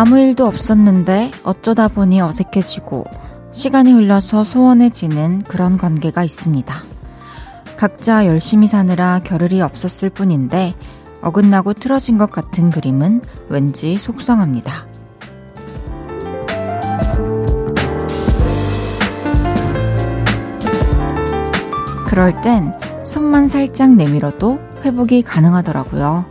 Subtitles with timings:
[0.00, 3.04] 아무 일도 없었는데 어쩌다 보니 어색해지고
[3.52, 6.74] 시간이 흘러서 소원해지는 그런 관계가 있습니다.
[7.76, 10.72] 각자 열심히 사느라 겨를이 없었을 뿐인데
[11.20, 14.86] 어긋나고 틀어진 것 같은 그림은 왠지 속상합니다.
[22.06, 22.72] 그럴 땐
[23.04, 26.24] 손만 살짝 내밀어도 회복이 가능하더라고요.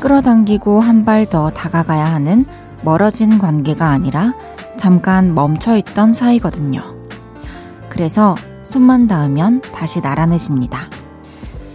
[0.00, 2.46] 끌어당기고 한 발 더 다가가야 하는
[2.84, 4.34] 멀어진 관계가 아니라
[4.76, 6.82] 잠깐 멈춰 있던 사이거든요.
[7.88, 10.90] 그래서 손만 닿으면 다시 나란해집니다.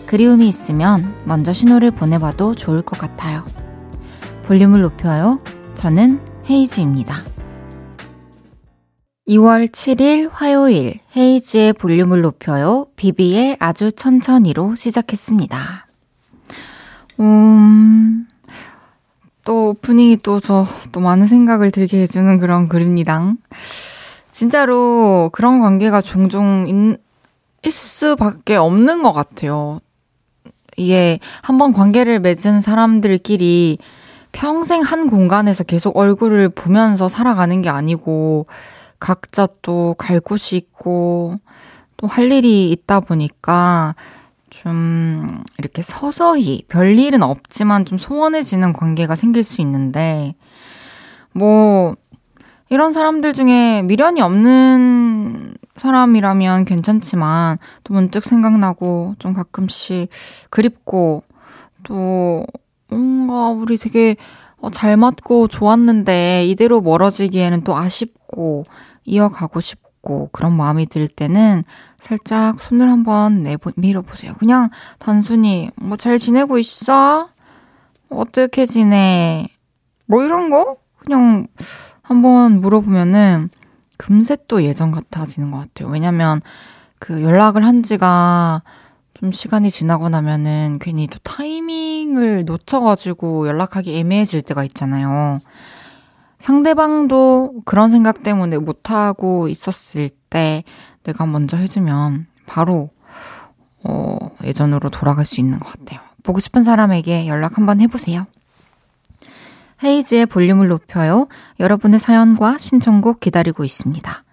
[0.06, 3.46] 그리움이 있으면 먼저 신호를 보내봐도 좋을 것 같아요.
[4.44, 5.40] 볼륨을 높여요.
[5.76, 7.22] 저는 헤이즈입니다.
[9.28, 12.88] 2월 7일 화요일 헤이즈의 볼륨을 높여요.
[12.96, 15.88] 비비의 아주 천천히로 시작했습니다.
[17.20, 18.28] 음,
[19.46, 23.34] 또 오프닝이 또저 또 많은 생각을 들게 해주는 그런 글입니다.
[24.32, 27.00] 진짜로 그런 관계가 종종 있,
[27.68, 29.80] 있을 수밖에 없는 것 같아요.
[30.78, 33.80] 이게 한번 관계를 맺은 사람들끼리
[34.32, 38.46] 평생 한 공간에서 계속 얼굴을 보면서 살아가는 게 아니고
[39.00, 41.36] 각자 또 갈 곳이 있고
[41.98, 43.96] 또 할 일이 있다 보니까
[44.50, 50.36] 좀 이렇게 서서히 별일은 없지만 좀 소원해지는 관계가 생길 수 있는데
[51.34, 51.96] 뭐
[52.70, 60.10] 이런 사람들 중에 미련이 없는 사람이라면 괜찮지만 또 문득 생각나고 좀 가끔씩
[60.50, 61.24] 그립고
[61.84, 62.46] 또
[62.90, 64.16] 뭔가 우리 되게
[64.58, 68.66] 어, 잘 맞고 좋았는데 이대로 멀어지기에는 또 아쉽고
[69.06, 71.64] 이어가고 싶고 그런 마음이 들 때는
[72.00, 74.34] 살짝 손을 한번 내보, 밀어보세요.
[74.40, 77.30] 그냥 단순히 뭐 잘 지내고 있어?
[78.10, 79.48] 어떻게 지내?
[80.06, 80.78] 뭐 이런 거?
[80.98, 81.48] 그냥
[82.02, 83.50] 한번 물어보면은
[83.98, 85.90] 금세 또 예전 같아지는 것 같아요.
[85.90, 86.42] 왜냐면
[87.00, 88.64] 그 연락을 한 지가
[89.14, 95.40] 좀 시간이 지나고 나면은 괜히 또 타이밍을 놓쳐가지고 연락하기 애매해질 때가 있잖아요.
[96.38, 100.64] 상대방도 그런 생각 때문에 못하고 있었을 때
[101.04, 102.90] 내가 먼저 해주면 바로,
[103.84, 106.00] 어, 예전으로 돌아갈 수 있는 것 같아요.
[106.24, 108.26] 보고 싶은 사람에게 연락 한번 해보세요.
[109.84, 111.28] 헤이즈의 볼륨을 높여요.
[111.60, 114.24] 여러분의 사연과 신청곡 기다리고 있습니다.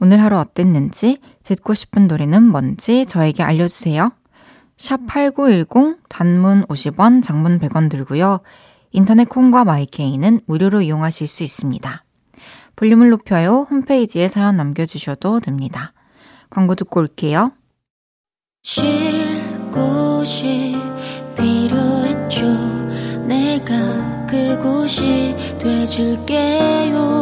[0.00, 4.12] 오늘 하루 어땠는지, 듣고 싶은 노래는 뭔지 저에게 알려주세요.
[4.76, 8.40] 샵 8910, 단문 50원, 장문 100원 들고요.
[8.90, 12.04] 인터넷 콩과 마이케이는 무료로 이용하실 수 있습니다.
[12.76, 13.66] 볼륨을 높여요.
[13.70, 15.92] 홈페이지에 사연 남겨주셔도 됩니다.
[16.50, 17.52] 광고 듣고 올게요.
[18.62, 18.84] 쉴
[19.72, 20.74] 곳이
[21.36, 22.46] 필요했죠.
[23.26, 27.14] 내가 그곳이 돼줄게요.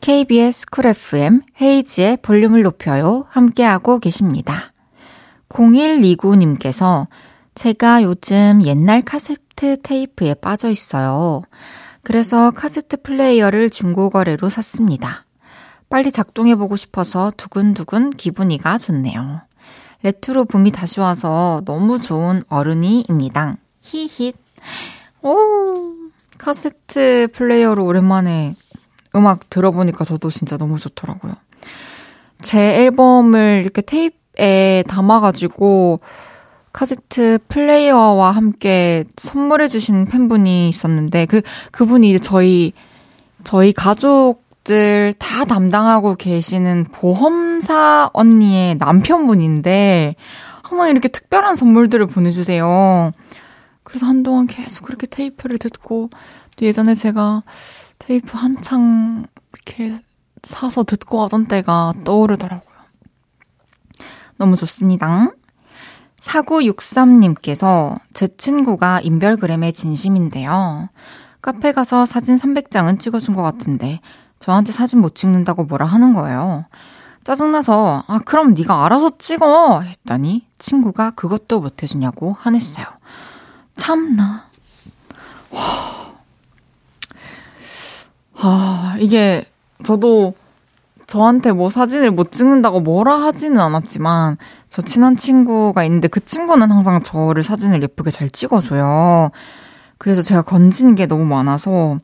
[0.07, 3.25] KBS 쿨 FM 헤이즈의 볼륨을 높여요.
[3.27, 4.71] 함께하고 계십니다.
[5.49, 7.07] 0129님께서
[7.55, 11.41] 제가 요즘 옛날 카세트 테이프에 빠져 있어요.
[12.03, 15.25] 그래서 카세트 플레이어를 중고거래로 샀습니다.
[15.89, 19.41] 빨리 작동해보고 싶어서 두근두근 기분이가 좋네요.
[20.03, 23.57] 레트로 붐이 다시 와서 너무 좋은 어른이입니다.
[23.81, 24.35] 히힛.
[25.23, 25.35] 오,
[26.37, 28.55] 카세트 플레이어로 오랜만에
[29.17, 31.33] 음악 들어보니까 저도 진짜 너무 좋더라고요.
[32.41, 35.99] 제 앨범을 이렇게 테이프 에 담아가지고
[36.71, 42.73] 카세트 플레이어와 함께 선물해주신 팬분이 있었는데 그 그분이 이제 저희
[43.43, 50.15] 저희 가족들 다 담당하고 계시는 보험사 언니의 남편분인데
[50.61, 53.11] 항상 이렇게 특별한 선물들을 보내주세요.
[53.81, 56.11] 그래서 한동안 계속 그렇게 테이프를 듣고
[56.57, 57.41] 또 예전에 제가
[57.99, 59.99] 테이프 한창 이렇게
[60.43, 62.77] 사서 듣고 하던 때가 떠오르더라고요.
[64.37, 65.31] 너무 좋습니다.
[66.21, 70.89] 4963님께서 제 친구가 인별그램의 진심인데요.
[71.41, 74.01] 카페 가서 사진 300장은 찍어준 것 같은데
[74.39, 76.65] 저한테 사진 못 찍는다고 뭐라 하는 거예요.
[77.23, 82.85] 짜증나서 아 그럼 네가 알아서 찍어 했더니 친구가 그것도 못 해주냐고 화냈어요.
[83.75, 84.45] 참나.
[85.51, 85.96] 와.
[88.39, 89.45] 아 이게
[89.83, 90.33] 저도
[91.07, 94.37] 저한테 뭐 사진을 못 찍는다고 뭐라 하지는 않았지만
[94.69, 99.31] 저 친한 친구가 있는데 그 친구는 항상 저를 사진을 예쁘게 잘 찍어줘요.
[99.97, 101.99] 그래서 제가 건진 게 너무 많아서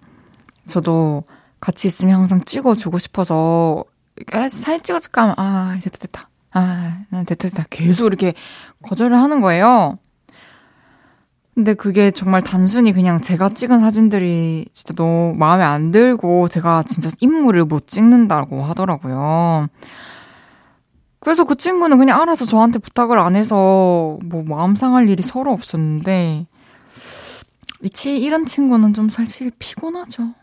[0.67, 1.23] 저도
[1.59, 3.83] 같이 있으면 항상 찍어주고 싶어서
[4.31, 8.33] 사진 찍어줄까 하면 아 됐다 됐다 아 됐다 됐다 계속 이렇게
[8.83, 9.99] 거절을 하는 거예요.
[11.55, 17.11] 근데 그게 정말 단순히 그냥 제가 찍은 사진들이 진짜 너무 마음에 안 들고 제가 진짜
[17.19, 19.67] 인물을 못 찍는다고 하더라고요.
[21.19, 26.47] 그래서 그 친구는 그냥 알아서 저한테 부탁을 안 해서 뭐 마음 상할 일이 서로 없었는데
[27.81, 30.33] 위치 이런 친구는 좀 사실 피곤하죠.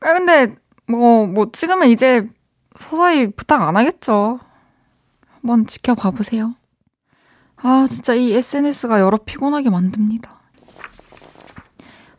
[0.00, 0.54] 아 근데
[0.86, 2.28] 뭐뭐 뭐 찍으면 이제
[2.76, 4.38] 서서히 부탁 안 하겠죠.
[5.28, 6.54] 한번 지켜봐 보세요.
[7.56, 10.35] 아 진짜 이 SNS가 여러 피곤하게 만듭니다.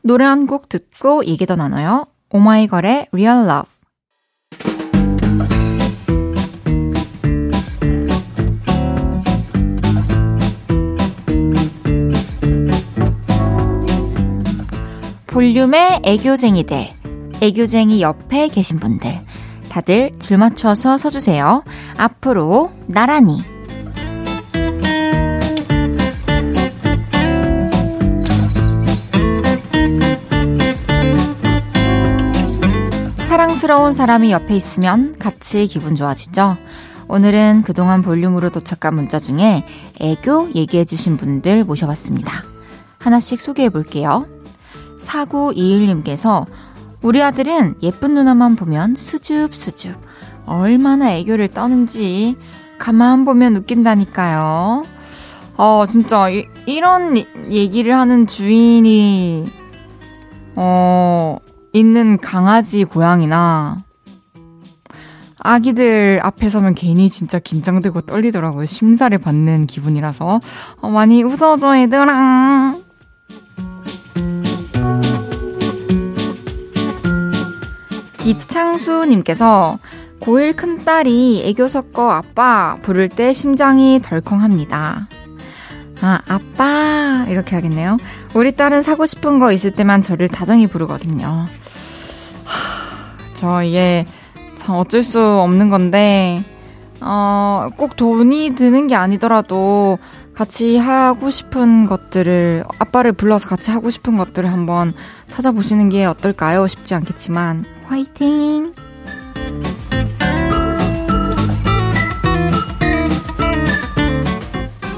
[0.07, 2.07] 노래 한 곡 듣고 얘기 더 나눠요.
[2.31, 3.69] 오마이걸의 Real Love.
[15.27, 16.87] 볼륨의 애교쟁이들,
[17.41, 19.19] 애교쟁이 옆에 계신 분들,
[19.69, 21.63] 다들 줄 맞춰서 서주세요.
[21.97, 23.43] 앞으로 나란히.
[33.57, 36.57] 사랑스러운 사람이 옆에 있으면 같이 기분 좋아지죠?
[37.07, 39.63] 오늘은 그동안 볼륨으로 도착한 문자 중에
[39.99, 42.31] 애교 얘기해주신 분들 모셔봤습니다.
[42.99, 44.27] 하나씩 소개해 볼게요.
[44.99, 46.45] 4921님께서
[47.01, 49.95] 우리 아들은 예쁜 누나만 보면 수줍수줍
[50.45, 52.35] 얼마나 애교를 떠는지
[52.77, 54.85] 가만 보면 웃긴다니까요.
[55.57, 57.17] 어, 진짜 이, 이런
[57.49, 59.47] 얘기를 하는 주인이
[60.55, 61.37] 어,
[61.77, 63.83] 있는 강아지, 고양이나
[65.39, 68.65] 아기들 앞에 서면 괜히 진짜 긴장되고 떨리더라고요.
[68.65, 70.41] 심사를 받는 기분이라서.
[70.81, 72.75] 어, 많이 웃어줘, 얘들아.
[78.25, 79.79] 이창수님께서
[80.19, 85.07] 고1 큰딸이 애교 섞어 아빠 부를 때 심장이 덜컹합니다.
[86.01, 87.25] 아, 아빠.
[87.29, 87.97] 이렇게 하겠네요.
[88.33, 91.45] 우리 딸은 사고 싶은 거 있을 때만 저를 다정히 부르거든요.
[92.47, 94.05] 하, 저 이게
[94.55, 96.43] 참 어쩔 수 없는 건데,
[97.01, 99.99] 어, 꼭 돈이 드는 게 아니더라도
[100.33, 104.93] 같이 하고 싶은 것들을, 아빠를 불러서 같이 하고 싶은 것들을 한번
[105.27, 106.67] 찾아보시는 게 어떨까요?
[106.67, 108.73] 쉽지 않겠지만, 화이팅!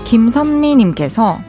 [0.06, 1.40] 김선미님께서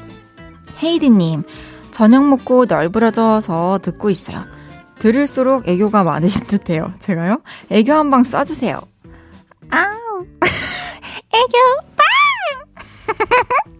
[0.82, 1.44] 헤이디님
[1.90, 4.44] 저녁 먹고 널브러져서 듣고 있어요.
[5.00, 6.92] 들을수록 애교가 많으신 듯해요.
[7.00, 7.40] 제가요?
[7.70, 8.80] 애교 한 방 쏴주세요.
[9.70, 10.26] 아우
[11.34, 11.58] 애교
[11.96, 13.16] 빵!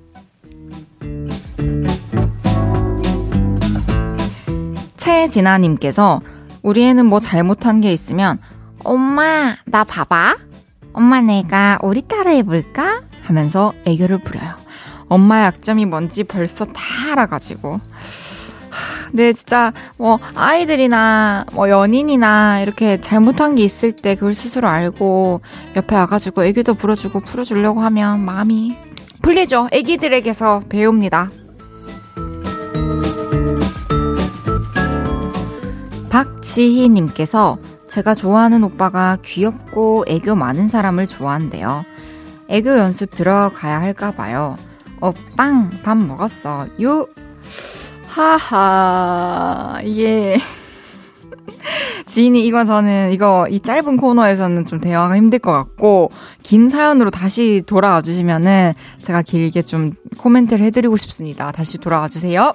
[4.96, 6.20] 최진아님께서
[6.62, 8.38] 우리 애는 뭐 잘못한 게 있으면
[8.84, 10.37] 엄마 나 봐봐.
[10.93, 13.02] 엄마 내가 우리 따라 해볼까?
[13.23, 14.54] 하면서 애교를 부려요.
[15.09, 17.80] 엄마의 약점이 뭔지 벌써 다 알아가지고.
[19.12, 25.40] 네, 진짜, 뭐, 아이들이나, 뭐, 연인이나, 이렇게 잘못한 게 있을 때 그걸 스스로 알고,
[25.76, 28.76] 옆에 와가지고 애기도 불어주고 풀어주려고 하면 마음이
[29.23, 29.69] 풀리죠.
[29.73, 31.31] 애기들에게서 배웁니다.
[36.11, 41.85] 박지희님께서 제가 좋아하는 오빠가 귀엽고 애교 많은 사람을 좋아한대요.
[42.49, 44.57] 애교 연습 들어가야 할까봐요.
[45.00, 46.67] 어, 빵, 밥 먹었어.
[46.81, 47.07] 유,
[48.11, 50.37] 하하, 예.
[52.09, 56.11] 지인이 이거 저는 이거 이 짧은 코너에서는 좀 대화가 힘들 것 같고
[56.43, 61.52] 긴 사연으로 다시 돌아와 주시면은 제가 길게 좀 코멘트를 해드리고 싶습니다.
[61.52, 62.52] 다시 돌아와 주세요.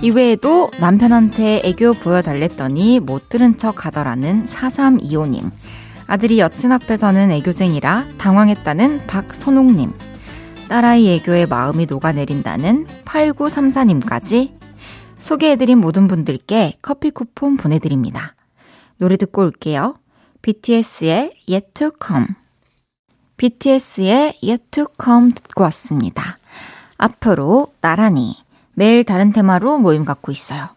[0.00, 5.50] 이외에도 남편한테 애교 보여달랬더니 못 들은 척 하더라는 4325님.
[6.06, 10.13] 아들이 여친 앞에서는 애교쟁이라 당황했다는 박선옥님.
[10.68, 14.58] 딸아이 애교에 마음이 녹아내린다는 8934님까지
[15.18, 18.34] 소개해드린 모든 분들께 커피 쿠폰 보내드립니다.
[18.98, 19.96] 노래 듣고 올게요.
[20.42, 22.26] BTS의 Yet to Come.
[23.36, 26.38] BTS의 Yet to Come 듣고 왔습니다.
[26.98, 28.36] 앞으로 나란히
[28.74, 30.68] 매일 다른 테마로 모임 갖고 있어요.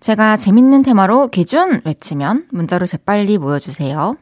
[0.00, 4.16] 제가 재밌는 테마로 기준 외치면 문자로 재빨리 모여주세요.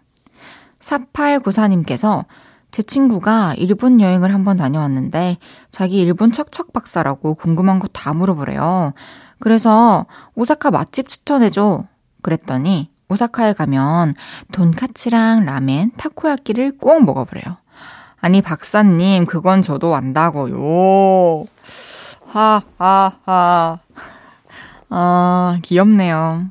[0.80, 2.24] 4894님께서
[2.72, 5.36] 제 친구가 일본 여행을 한번 다녀왔는데
[5.70, 8.94] 자기 일본 척척 박사라고 궁금한 거 다 물어보래요.
[9.38, 11.84] 그래서 오사카 맛집 추천해줘.
[12.22, 14.14] 그랬더니 오사카에 가면
[14.52, 17.58] 돈카츠랑 라멘, 타코야끼를 꼭 먹어보래요.
[18.22, 21.44] 아니, 박사님, 그건 저도 안다고요.
[22.26, 23.78] 하, 하, 하.
[24.88, 26.46] 아, 귀엽네요.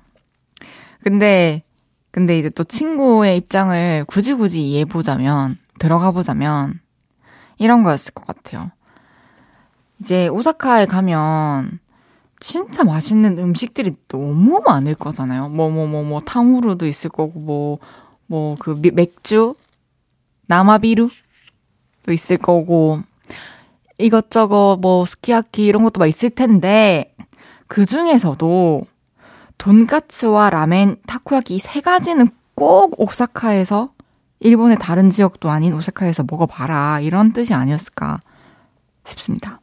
[1.04, 1.64] 근데,
[2.12, 6.80] 근데 이제 또 친구의 입장을 굳이 굳이 이해해보자면, 들어가 보자면,
[7.58, 8.70] 이런 거였을 것 같아요.
[10.00, 11.80] 이제 오사카에 가면,
[12.40, 15.50] 진짜 맛있는 음식들이 너무 많을 거잖아요.
[15.50, 17.80] 뭐, 뭐, 뭐, 뭐, 탕후루도 있을 거고, 뭐,
[18.28, 19.56] 뭐, 그, 맥주?
[20.46, 21.12] 나마비루도
[22.12, 23.00] 있을 거고,
[23.98, 27.16] 이것저것, 뭐, 스키야키 이런 것도 막 있을 텐데,
[27.68, 28.86] 그 중에서도,
[29.58, 33.94] 돈까츠와 라멘, 타코야키 이 세 가지는 꼭 오사카에서,
[34.42, 37.00] 일본의 다른 지역도 아닌 오사카에서 먹어봐라.
[37.00, 38.22] 이런 뜻이 아니었을까
[39.06, 39.62] 싶습니다.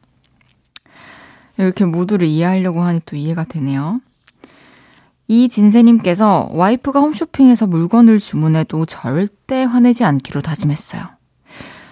[1.57, 3.99] 이렇게 모두를 이해하려고 하니 또 이해가 되네요.
[5.27, 11.03] 이진세님께서 와이프가 홈쇼핑에서 물건을 주문해도 절대 화내지 않기로 다짐했어요.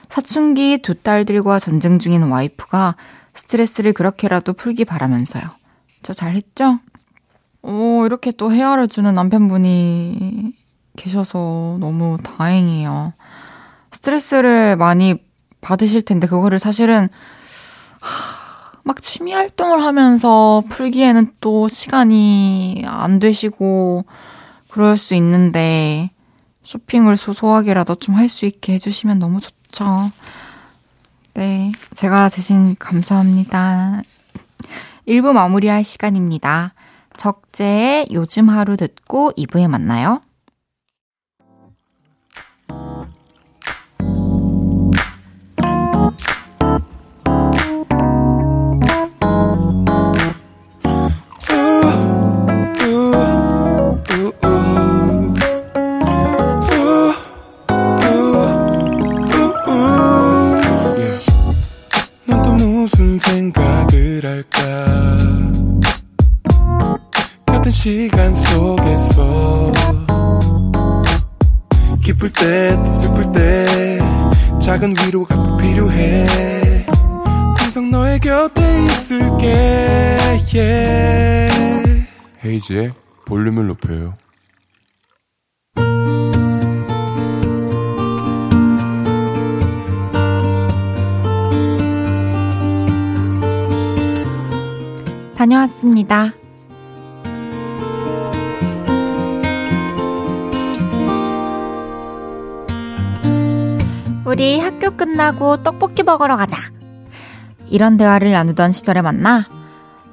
[0.09, 2.95] 사춘기 두 딸들과 전쟁 중인 와이프가
[3.33, 5.43] 스트레스를 그렇게라도 풀기 바라면서요.
[6.01, 6.79] 저 잘했죠?
[7.61, 10.53] 오, 이렇게 또 헤아려 주는 남편분이
[10.97, 13.13] 계셔서 너무 다행이에요.
[13.91, 15.15] 스트레스를 많이
[15.61, 17.07] 받으실 텐데, 그거를 사실은,
[18.01, 24.05] 하, 막 취미 활동을 하면서 풀기에는 또 시간이 안 되시고
[24.69, 26.09] 그럴 수 있는데
[26.63, 29.85] 쇼핑을 소소하게라도 좀 할 수 있게 해주시면 너무 좋죠.
[31.33, 31.71] 네.
[31.95, 34.03] 제가 드신 감사합니다.
[35.07, 36.73] 1부 마무리할 시간입니다.
[37.17, 40.21] 적재의 요즘 하루 듣고 2부에 만나요.
[82.67, 82.91] 헤이지의
[83.25, 84.17] 볼륨을 높여요
[95.37, 96.33] 다녀왔습니다.
[104.25, 106.57] 우리 학교 끝나고 떡볶이 먹으러 가자.
[107.69, 109.45] 이런 대화를 나누던 시절에 만나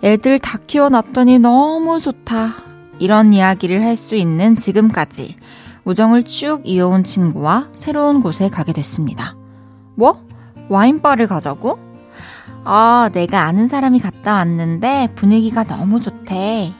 [0.03, 2.55] 애들 다 키워놨더니 너무 좋다.
[2.99, 5.37] 이런 이야기를 할 수 있는 지금까지
[5.85, 9.37] 우정을 쭉 이어온 친구와 새로운 곳에 가게 됐습니다.
[9.97, 10.25] 뭐?
[10.69, 11.79] 와인바를 가자고?
[12.65, 16.73] 아, 내가 아는 사람이 갔다 왔는데 분위기가 너무 좋대.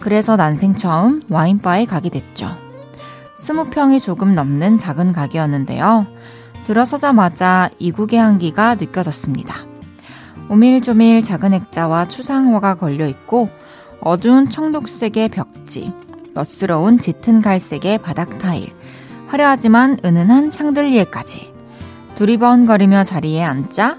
[0.00, 2.56] 그래서 난생 처음 와인바에 가게 됐죠.
[3.36, 6.06] 스무 평이 조금 넘는 작은 가게였는데요.
[6.66, 9.67] 들어서자마자 이국의 향기가 느껴졌습니다.
[10.50, 13.48] 오밀조밀 작은 액자와 추상화가 걸려 있고
[14.00, 15.92] 어두운 청록색의 벽지,
[16.34, 18.72] 멋스러운 짙은 갈색의 바닥 타일,
[19.26, 21.52] 화려하지만 은은한 샹들리에까지
[22.14, 23.98] 두리번거리며 자리에 앉자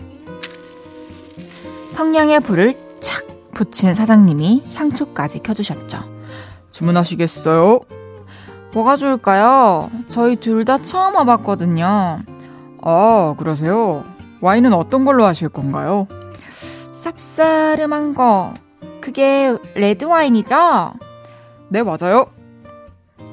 [1.92, 6.00] 성냥의 불을 착 붙인 사장님이 향초까지 켜주셨죠.
[6.72, 7.82] 주문하시겠어요?
[8.74, 9.90] 뭐가 좋을까요?
[10.08, 12.20] 저희 둘 다 처음 와봤거든요.
[12.82, 14.06] 아, 그러세요?
[14.42, 16.08] 와인은 어떤 걸로 하실 건가요?
[17.04, 18.54] 쌉싸름한 거.
[19.02, 20.94] 그게 레드와인이죠?
[21.70, 22.28] 네, 맞아요.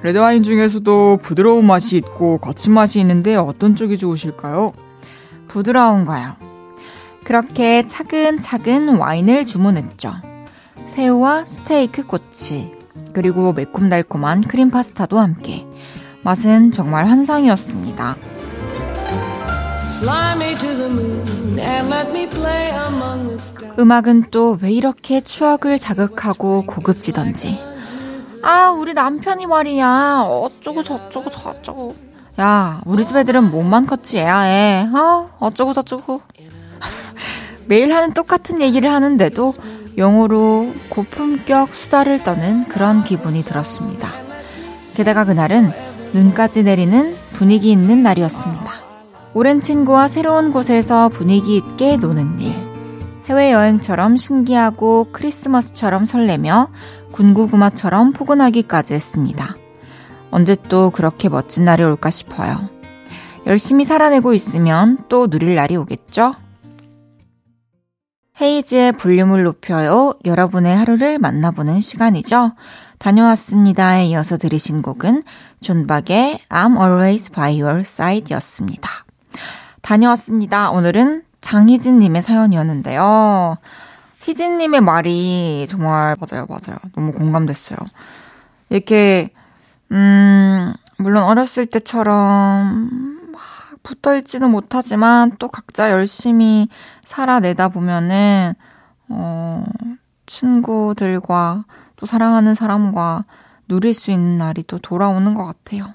[0.03, 4.73] 레드와인 중에서도 부드러운 맛이 있고 거친 맛이 있는데 어떤 쪽이 좋으실까요?
[5.49, 6.37] 부드러운 거요.
[7.25, 10.13] 그렇게 차근차근 와인을 주문했죠.
[10.87, 12.73] 새우와 스테이크 꼬치,
[13.13, 15.67] 그리고 매콤달콤한 크림 파스타도 함께.
[16.23, 18.17] 맛은 정말 환상이었습니다.
[23.79, 27.59] 음악은 또 왜 이렇게 추억을 자극하고 고급지던지.
[28.43, 30.27] 아, 우리 남편이 말이야.
[30.29, 31.97] 어쩌고 저쩌고 저쩌고.
[32.41, 34.87] 야, 우리 집 애들은 몸만 컸지 해.
[34.93, 36.21] 아, 어쩌고 저쩌고.
[37.67, 39.53] 매일 하는 똑같은 얘기를 하는데도
[39.99, 44.11] 영어로 고품격 수다를 떠는 그런 기분이 들었습니다.
[44.95, 45.73] 게다가 그날은
[46.13, 48.86] 눈까지 내리는 분위기 있는 날이었습니다.
[49.37, 52.55] 오랜 친구와 새로운 곳에서 분위기 있게 노는 일.
[53.27, 56.71] 해외여행처럼 신기하고 크리스마스처럼 설레며
[57.13, 59.55] 군고구마처럼 포근하기까지 했습니다.
[60.31, 62.71] 언제 또 그렇게 멋진 날이 올까 싶어요.
[63.45, 66.35] 열심히 살아내고 있으면 또 누릴 날이 오겠죠?
[68.41, 70.15] 헤이즈의 볼륨을 높여요.
[70.25, 72.53] 여러분의 하루를 만나보는 시간이죠.
[72.99, 75.25] 다녀왔습니다에 이어서 들으신 곡은
[75.61, 79.06] 존박의 I'm Always By Your Side 였습니다.
[79.83, 80.71] 다녀왔습니다.
[80.71, 83.57] 오늘은 장희진님의 사연이었는데요.
[84.23, 86.79] 희진님의 말이 정말 맞아요, 맞아요.
[86.95, 87.79] 너무 공감됐어요.
[88.71, 89.31] 이렇게,
[89.93, 93.21] 음, 물론 어렸을 때처럼
[93.85, 96.69] 붙어 있지는 못하지만 또 각자 열심히
[97.05, 98.55] 살아내다 보면은,
[99.09, 99.65] 어,
[100.27, 101.65] 친구들과
[101.95, 103.25] 또 사랑하는 사람과
[103.69, 105.95] 누릴 수 있는 날이 또 돌아오는 것 같아요.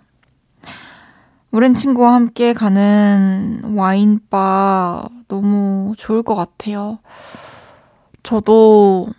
[1.53, 6.99] 오랜 친구와 함께 가는 와인바 너무 좋을 것 같아요.
[8.23, 9.09] 저도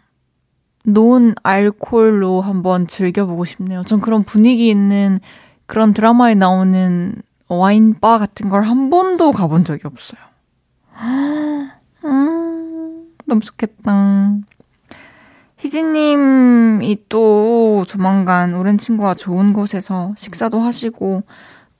[0.84, 3.82] 논 알콜로 한번 즐겨보고 싶네요.
[3.82, 5.18] 전 그런 분위기 있는
[5.66, 7.14] 그런 드라마에 나오는
[7.48, 10.20] 와인바 같은 걸 한 번도 가본 적이 없어요.
[12.04, 14.36] 음, 너무 좋겠다.
[15.58, 21.22] 희진님이 또 조만간 오랜 친구와 좋은 곳에서 식사도 하시고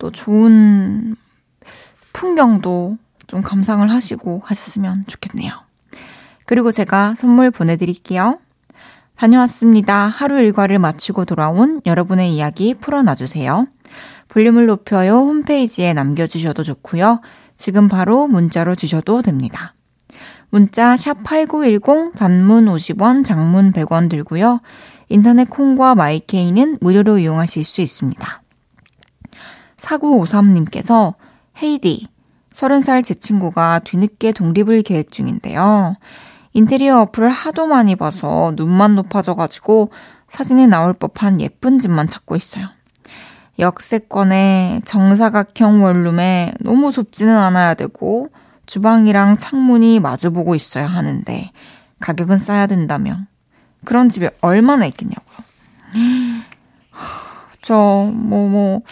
[0.02, 1.14] 또 좋은
[2.12, 5.52] 풍경도 좀 감상을 하시고 하셨으면 좋겠네요.
[6.44, 8.40] 그리고 제가 선물 보내드릴게요.
[9.14, 10.06] 다녀왔습니다.
[10.06, 13.68] 하루 일과를 마치고 돌아온 여러분의 이야기 풀어놔주세요.
[14.26, 17.20] 볼륨을 높여요 홈페이지에 남겨주셔도 좋고요.
[17.56, 19.74] 지금 바로 문자로 주셔도 됩니다.
[20.50, 24.62] 문자 샵 8910 단문 50원, 장문 100원 들고요.
[25.08, 28.41] 인터넷 콩과 마이케이는 무료로 이용하실 수 있습니다.
[29.82, 31.14] 4953님께서
[31.62, 32.06] 헤이디,
[32.50, 35.96] 30살 제 친구가 뒤늦게 독립을 계획 중인데요.
[36.52, 39.90] 인테리어 어플을 하도 많이 봐서 눈만 높아져가지고
[40.28, 42.68] 사진에 나올 법한 예쁜 집만 찾고 있어요.
[43.58, 48.28] 역세권에 정사각형 원룸에 너무 좁지는 않아야 되고
[48.66, 51.50] 주방이랑 창문이 마주보고 있어야 하는데
[52.00, 53.18] 가격은 싸야 된다며
[53.84, 55.38] 그런 집이 얼마나 있겠냐고요.
[57.60, 58.82] 저, 뭐, 뭐,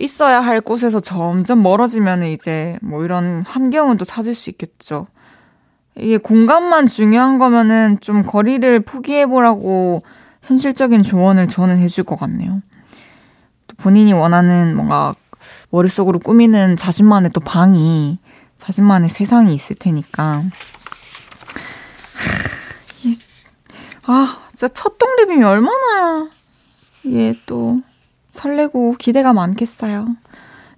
[0.00, 5.06] 있어야 할 곳에서 점점 멀어지면 이제 뭐 이런 환경은 또 찾을 수 있겠죠.
[5.96, 10.02] 이게 공간만 중요한 거면은 좀 거리를 포기해보라고
[10.42, 12.62] 현실적인 조언을 저는 해줄 것 같네요.
[13.66, 15.14] 또 본인이 원하는 뭔가
[15.70, 18.18] 머릿속으로 꾸미는 자신만의 또 방이
[18.58, 20.44] 자신만의 세상이 있을 테니까.
[24.06, 26.28] 아, 진짜 첫 독립이면 얼마나,
[27.04, 27.80] 이게 또,
[28.40, 30.08] 설레고 기대가 많겠어요.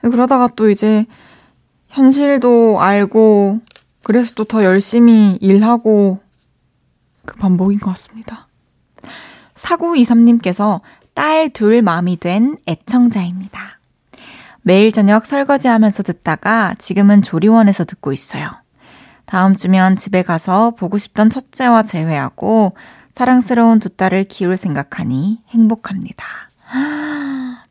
[0.00, 1.06] 그러다가 또 이제,
[1.88, 3.60] 현실도 알고,
[4.02, 6.18] 그래서 또 더 열심히 일하고,
[7.24, 8.48] 그 반복인 것 같습니다.
[9.54, 10.80] 4923님께서
[11.14, 13.78] 딸 둘 맘이 된 애청자입니다.
[14.62, 18.50] 매일 저녁 설거지 하면서 듣다가 지금은 조리원에서 듣고 있어요.
[19.24, 22.74] 다음 주면 집에 가서 보고 싶던 첫째와 재회하고
[23.14, 26.24] 사랑스러운 두 딸을 키울 생각하니 행복합니다.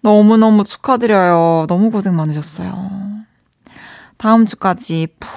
[0.01, 1.65] 너무너무 축하드려요.
[1.67, 2.89] 너무 고생 많으셨어요.
[4.17, 5.29] 다음 주까지 푹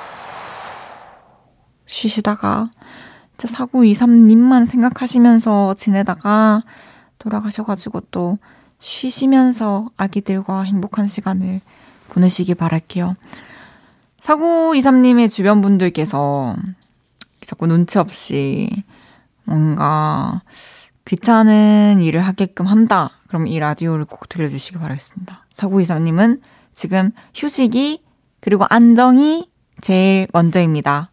[1.86, 2.70] 쉬시다가
[3.36, 6.62] 진짜 4923님만 생각하시면서 지내다가
[7.18, 8.38] 돌아가셔가지고 또
[8.80, 11.60] 쉬시면서 아기들과 행복한 시간을
[12.10, 13.16] 보내시길 바랄게요.
[14.20, 16.56] 사구이삼님의 주변 분들께서
[17.42, 18.84] 자꾸 눈치 없이
[19.44, 20.42] 뭔가
[21.04, 23.10] 귀찮은 일을 하게끔 한다.
[23.34, 25.46] 그럼 이 라디오를 꼭 들려주시기 바라겠습니다.
[25.54, 26.40] 사구이삼님은
[26.72, 28.04] 지금 휴식이
[28.38, 31.10] 그리고 안정이 제일 먼저입니다.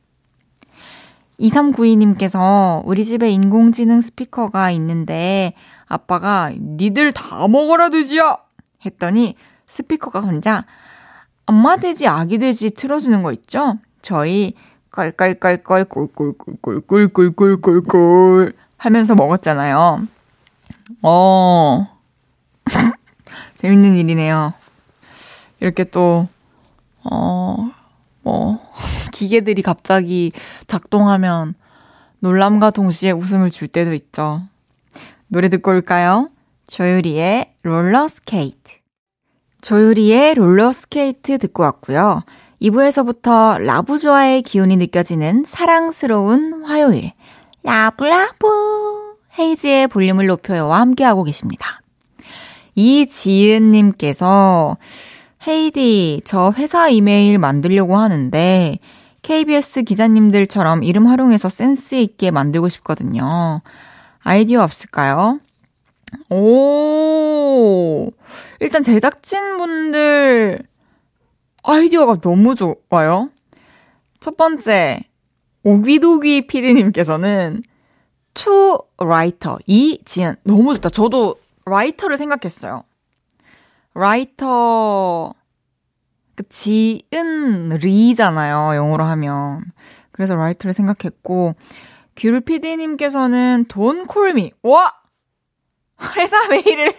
[1.40, 5.56] 2392님께서 우리 집에 인공지능 스피커가 있는데
[5.88, 8.38] 아빠가 니들 다 먹어라 돼지야
[8.86, 10.68] 했더니 스피커가 혼자
[11.48, 13.80] 엄마 돼지 아기 돼지 틀어주는 거 있죠?
[14.04, 14.54] 저희
[14.92, 20.06] 껄껄껄껄 꿀꿀꿀꿀꿀꿀꿀꿀꿀 하면서 먹었잖아요.
[21.02, 22.01] 어
[23.62, 24.54] 재밌는 일이네요.
[25.60, 26.28] 이렇게 또
[27.04, 27.72] 어,
[28.24, 28.60] 뭐,
[29.14, 30.32] 기계들이 갑자기
[30.66, 31.54] 작동하면
[32.20, 34.42] 놀람과 동시에 웃음을 줄 때도 있죠.
[35.28, 36.30] 노래 듣고 올까요?
[36.66, 38.74] 조유리의 롤러스케이트.
[39.62, 42.24] 조유리의 롤러스케이트 듣고 왔고요.
[42.64, 47.12] 2부에서부터 라부조아의 기운이 느껴지는 사랑스러운 화요일.
[47.62, 48.48] love love.
[49.38, 51.81] 헤이즈의 볼륨을 높여요와 함께하고 계십니다.
[52.76, 54.78] 이지은님께서
[55.48, 58.78] 헤이디, 저 회사 이메일 만들려고 하는데
[59.22, 63.62] KBS 기자님들처럼 이름 활용해서 센스 있게 만들고 싶거든요.
[64.20, 65.40] 아이디어 없을까요?
[66.30, 68.12] 오,
[68.60, 70.64] 일단 제작진분들
[71.64, 73.30] 아이디어가 너무 좋아요.
[74.20, 75.02] 첫 번째,
[75.64, 77.64] 오기도기 PD님께서는
[78.34, 80.36] to writer, 이지은.
[80.44, 80.90] 너무 좋다.
[80.90, 82.84] 저도 writer를 생각했어요.
[83.94, 85.34] writer,
[86.36, 88.76] 그 지은 리잖아요.
[88.76, 89.64] 영어로 하면.
[90.12, 91.56] 그래서 라이터를 생각했고,
[92.16, 94.54] 귤 PD님께서는 돈 콜미.
[94.64, 94.94] 와!
[96.18, 96.94] 회사 메일을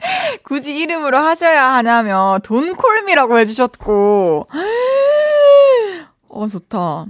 [0.42, 4.48] 굳이 이름으로 하셔야 하냐며 돈 콜미라고 해주셨고.
[6.28, 7.06] 어, 좋다.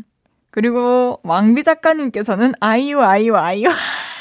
[0.50, 3.68] 그리고 왕비 작가님께서는 아이유, 아이유, 아이유.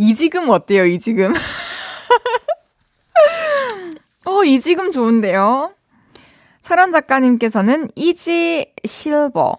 [0.00, 1.32] 이 지금 어때요, 이 지금?
[4.24, 5.74] 어, 이 지금 좋은데요?
[6.62, 9.58] 사란 작가님께서는 이지 실버.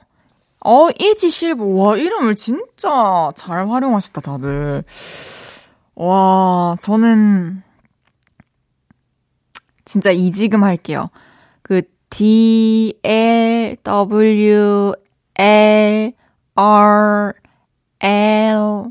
[0.62, 1.66] 어, 이지 실버.
[1.66, 4.86] 와, 이름을 진짜 잘 활용하셨다, 다들.
[5.96, 7.62] 와, 저는
[9.84, 11.10] 진짜 이 지금 할게요.
[11.64, 14.94] 그 D L W
[15.38, 16.14] L
[16.56, 17.34] R
[18.00, 18.86] L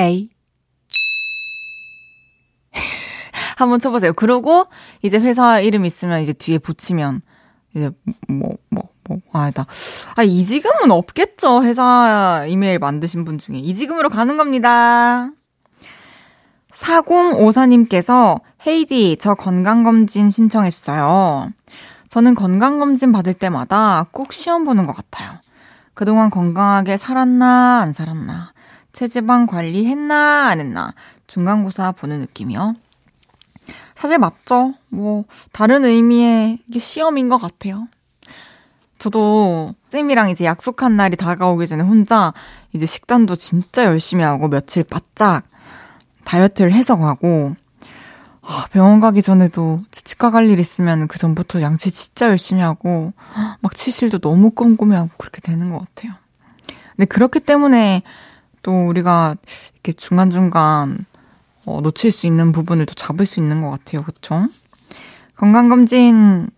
[0.00, 0.37] A
[3.58, 4.12] 한번 쳐보세요.
[4.12, 4.66] 그러고
[5.02, 7.22] 이제 회사 이름 있으면 이제 뒤에 붙이면
[7.74, 7.90] 이제
[8.28, 9.66] 뭐 뭐 뭐 아니다.
[10.14, 11.62] 아 이지금은 없겠죠.
[11.64, 15.30] 회사 이메일 만드신 분 중에 이지금으로 가는 겁니다.
[16.72, 21.50] 4054님께서 헤이디 저 건강검진 신청했어요.
[22.08, 25.32] 저는 건강검진 받을 때마다 꼭 시험 보는 것 같아요.
[25.94, 28.52] 그동안 건강하게 살았나, 안 살았나,
[28.92, 30.94] 체지방 관리했나, 안 했나,
[31.26, 32.76] 중간고사 보는 느낌이요.
[33.98, 34.74] 사실 맞죠?
[34.90, 37.88] 뭐, 다른 의미의 시험인 것 같아요.
[39.00, 42.32] 저도 쌤이랑 이제 약속한 날이 다가오기 전에 혼자
[42.72, 45.42] 이제 식단도 진짜 열심히 하고 며칠 바짝
[46.24, 47.56] 다이어트를 해서 가고,
[48.42, 53.12] 아, 병원 가기 전에도 치과 갈 일 있으면 그 전부터 양치 진짜 열심히 하고
[53.60, 56.12] 막 치실도 너무 꼼꼼해하고 그렇게 되는 것 같아요.
[56.94, 58.02] 근데 그렇기 때문에
[58.62, 59.34] 또 우리가
[59.74, 61.04] 이렇게 중간중간
[61.68, 64.02] 어, 놓칠 수 있는 부분을 또 잡을 수 있는 것 같아요.
[64.02, 64.48] 그쵸?
[65.36, 66.48] 건강검진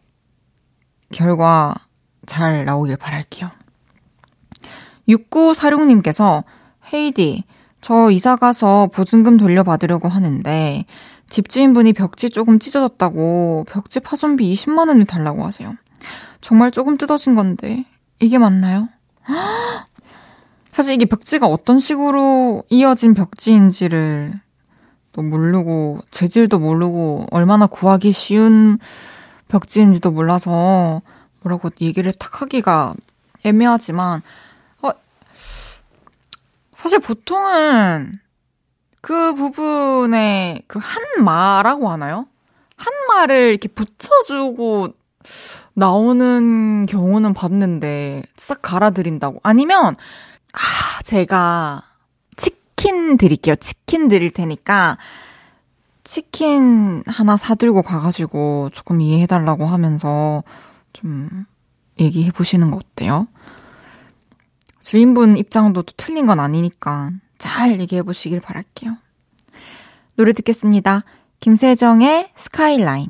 [1.13, 1.75] 결과
[2.27, 3.51] 잘 나오길 바랄게요.
[5.09, 6.45] 6946님께서
[6.93, 7.45] 헤이디,
[7.81, 10.85] 저 이사 가서 보증금 돌려받으려고 하는데
[11.29, 15.75] 집주인분이 벽지 조금 찢어졌다고 벽지 파손비 20만 원을 달라고 하세요.
[16.41, 17.85] 정말 조금 뜯어진 건데
[18.21, 18.89] 이게 맞나요?
[20.71, 24.50] 사실 이게 벽지가 어떤 식으로 이어진 벽지인지를 또
[25.23, 28.79] 모르고 재질도 모르고 얼마나 구하기 쉬운
[29.49, 31.03] 벽지인지도 몰라서
[31.43, 32.95] 뭐라고 얘기를 탁 하기가
[33.45, 34.23] 애매하지만
[34.83, 34.91] 어,
[36.75, 38.13] 사실 보통은
[39.01, 42.27] 그 부분에 그 한마라고 하나요?
[42.77, 44.89] 한마를 이렇게 붙여주고
[45.75, 49.41] 나오는 경우는 봤는데 싹 갈아드린다고.
[49.43, 49.97] 아니면
[50.53, 51.83] 아 제가
[52.81, 53.57] 치킨 드릴게요.
[53.57, 54.97] 치킨 드릴 테니까
[56.03, 60.43] 치킨 하나 사들고 가가지고 조금 이해해달라고 하면서
[60.95, 61.45] 좀
[61.99, 63.27] 얘기해 보시는 거 어때요?
[64.81, 68.97] 주인분 입장도 또 틀린 건 아니니까 잘 얘기해 보시길 바랄게요.
[70.17, 71.05] 노래 듣겠습니다.
[71.41, 73.09] 김세정의 스카이라인.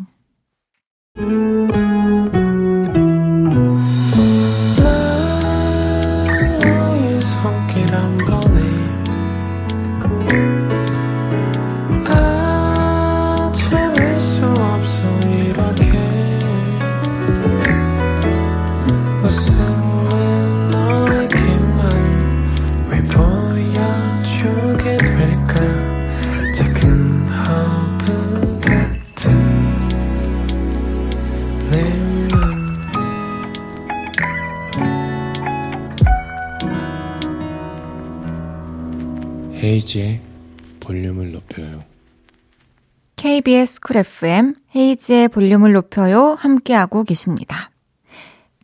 [43.40, 47.70] KBS 쿨 FM 헤이지의 볼륨을 높여요 함께하고 계십니다.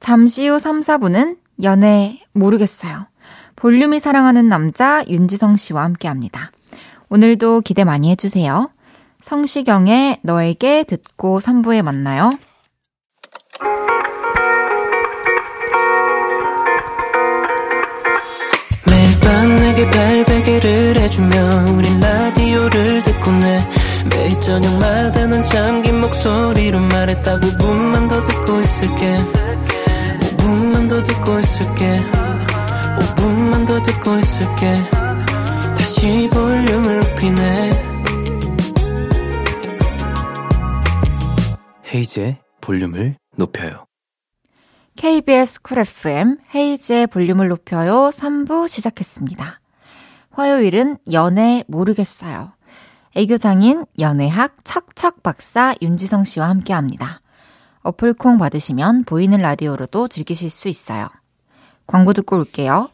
[0.00, 3.06] 잠시 후 3, 4분은 연애 모르겠어요.
[3.56, 6.50] 볼륨이 사랑하는 남자 윤지성 씨와 함께합니다.
[7.08, 8.70] 오늘도 기대 많이 해주세요.
[9.22, 12.32] 성시경의 너에게 듣고 3부에 만나요.
[18.90, 23.75] 매일 밤 내게 발베개를 해주며 우린 라디오를 듣고 내
[24.08, 29.22] 매일 저녁마다 넌 잠긴 목소리로 말했다 5분만 더 듣고 있을게.
[30.36, 32.00] 5분만 더 듣고 있을게.
[32.98, 35.06] 5분만 더 듣고 있을게.
[37.16, 37.70] 웃기네.
[41.94, 43.86] 헤이즈의 볼륨을 높여요.
[44.96, 49.60] KBS 쿨 FM 헤이즈의 볼륨을 높여요 3부 시작했습니다.
[50.30, 52.55] 화요일은 연애 모르겠어요.
[53.16, 57.22] 애교장인 연애학 척척 박사 윤지성 씨와 함께 합니다.
[57.80, 61.08] 어플 콩 받으시면 보이는 라디오로도 즐기실 수 있어요.
[61.86, 62.90] 광고 듣고 올게요.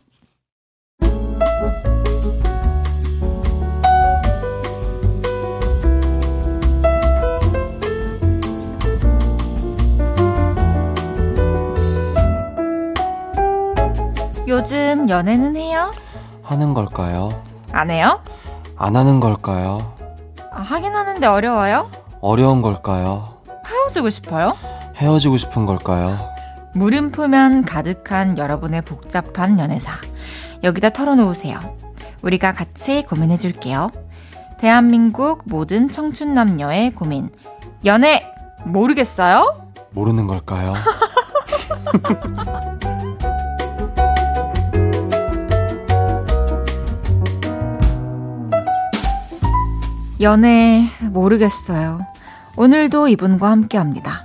[14.46, 15.90] 요즘 연애는 해요?
[16.44, 17.42] 하는 걸까요?
[17.72, 18.22] 안 해요?
[18.76, 20.01] 안 하는 걸까요?
[20.54, 21.90] 아, 하긴 하는데 어려워요?
[22.20, 23.38] 어려운 걸까요?
[23.66, 24.56] 헤어지고 싶어요?
[24.96, 26.18] 헤어지고 싶은 걸까요?
[26.74, 29.92] 물음표면 가득한 여러분의 복잡한 연애사.
[30.62, 31.58] 여기다 털어놓으세요.
[32.22, 33.90] 우리가 같이 고민해 줄게요.
[34.58, 37.30] 대한민국 모든 청춘 남녀의 고민.
[37.84, 38.24] 연애,
[38.64, 39.70] 모르겠어요?
[39.90, 40.74] 모르는 걸까요?
[50.22, 52.00] 연애, 모르겠어요.
[52.56, 54.24] 오늘도 이분과 함께 합니다.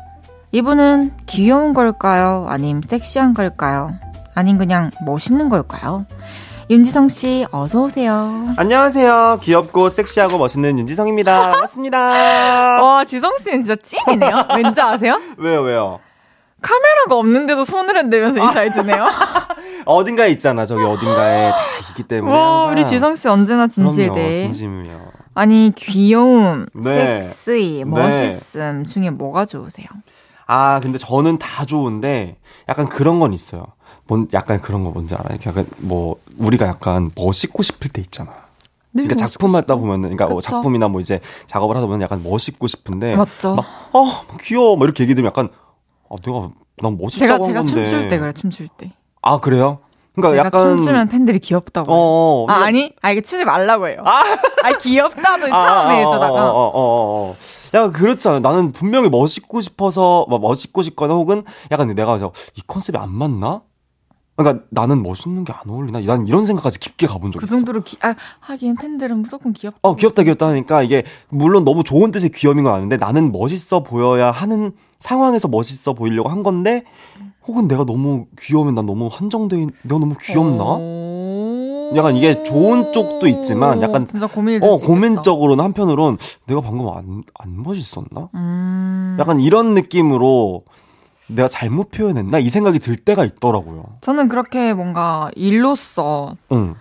[0.52, 2.46] 이분은 귀여운 걸까요?
[2.50, 3.96] 아님 섹시한 걸까요?
[4.36, 6.06] 아님 그냥 멋있는 걸까요?
[6.70, 8.54] 윤지성 씨, 어서 오세요.
[8.58, 9.40] 안녕하세요.
[9.42, 11.42] 귀엽고 섹시하고 멋있는 윤지성입니다.
[11.52, 11.98] 반갑습니다.
[11.98, 14.32] 와, 지성 씨는 진짜 찐이네요.
[14.56, 15.20] 왠지 아세요?
[15.38, 16.00] 왜요, 왜요?
[16.62, 19.08] 카메라가 없는데도 손을 흔들면서 인사해 주네요.
[19.86, 20.66] 어딘가에 있잖아.
[20.66, 21.58] 저기 어딘가에 다
[21.90, 22.36] 있기 때문에.
[22.36, 22.72] 와, 항상.
[22.72, 24.12] 우리 지성 씨 언제나 진실돼.
[24.14, 25.18] 그럼요, 진심이요.
[25.38, 27.22] 아니, 귀여움, 네.
[27.22, 27.86] 섹시, 네.
[27.86, 29.86] 멋있음 중에 뭐가 좋으세요?
[30.48, 33.68] 아, 근데 저는 다 좋은데 약간 그런 건 있어요.
[34.08, 35.38] 뭔 약간 그런 거 뭔지 알아요?
[35.46, 38.32] 약간 뭐 우리가 약간 멋있고 싶을 때 있잖아.
[38.94, 39.76] 늘 그러니까 작품 하다.
[39.76, 40.50] 보면은 그러니까 뭐 그쵸?
[40.50, 43.54] 작품이나 뭐 이제 작업을 하다 보면 약간 멋있고 싶은데 맞죠.
[43.54, 44.76] 막 어, 귀여워.
[44.76, 45.50] 뭐 이렇게 얘기 들으면 약간
[46.10, 46.50] 아, 내가
[46.82, 47.72] 난 멋있다고 제가, 한 제가 건데.
[47.90, 48.92] 춤출 때 그래, 춤출 때.
[49.22, 49.80] 아, 그래요?
[50.18, 51.92] 그러니까 약간 춤추면 팬들이 귀엽다고.
[51.92, 51.96] 어.
[51.96, 52.92] 어, 아, 아니?
[53.02, 54.02] 아, 이게 추지 말라고 해요.
[54.04, 54.24] 아,
[54.82, 56.52] 귀엽다도 처음에 해주다가.
[56.52, 57.36] 어, 어, 어, 어, 어.
[57.74, 58.40] 약간 그렇잖아.
[58.40, 63.62] 나는 분명히 멋있고 싶어서, 막 멋있고 싶거나 혹은 약간 내가 저, 이 컨셉이 안 맞나?
[64.36, 66.00] 그러니까 나는 멋있는 게 안 어울리나?
[66.02, 67.56] 난 이런 생각까지 깊게 가본 적그 있어.
[67.56, 69.80] 정도로 귀, 아, 하긴 팬들은 무조건 귀엽다.
[69.82, 74.30] 어, 귀엽다, 귀엽다 하니까 이게 물론 너무 좋은 뜻의 귀염인 건 아는데 나는 멋있어 보여야
[74.32, 76.84] 하는 상황에서 멋있어 보이려고 한 건데
[77.48, 80.64] 혹은 내가 너무 귀여우면 난 너무 한정돼, 있- 내가 너무 귀엽나?
[80.80, 81.94] 오.
[81.96, 87.64] 약간 이게 좋은 쪽도 있지만 약간 진짜 고민이 어, 고민적으로는 한편으로는 내가 방금 안, 안
[87.64, 88.30] 멋있었나?
[88.36, 89.16] 음.
[89.20, 90.64] 약간 이런 느낌으로
[91.28, 92.40] 내가 잘못 표현했나?
[92.40, 93.86] 이 생각이 들 때가 있더라고요.
[94.02, 96.76] 저는 그렇게 뭔가 일로서 응.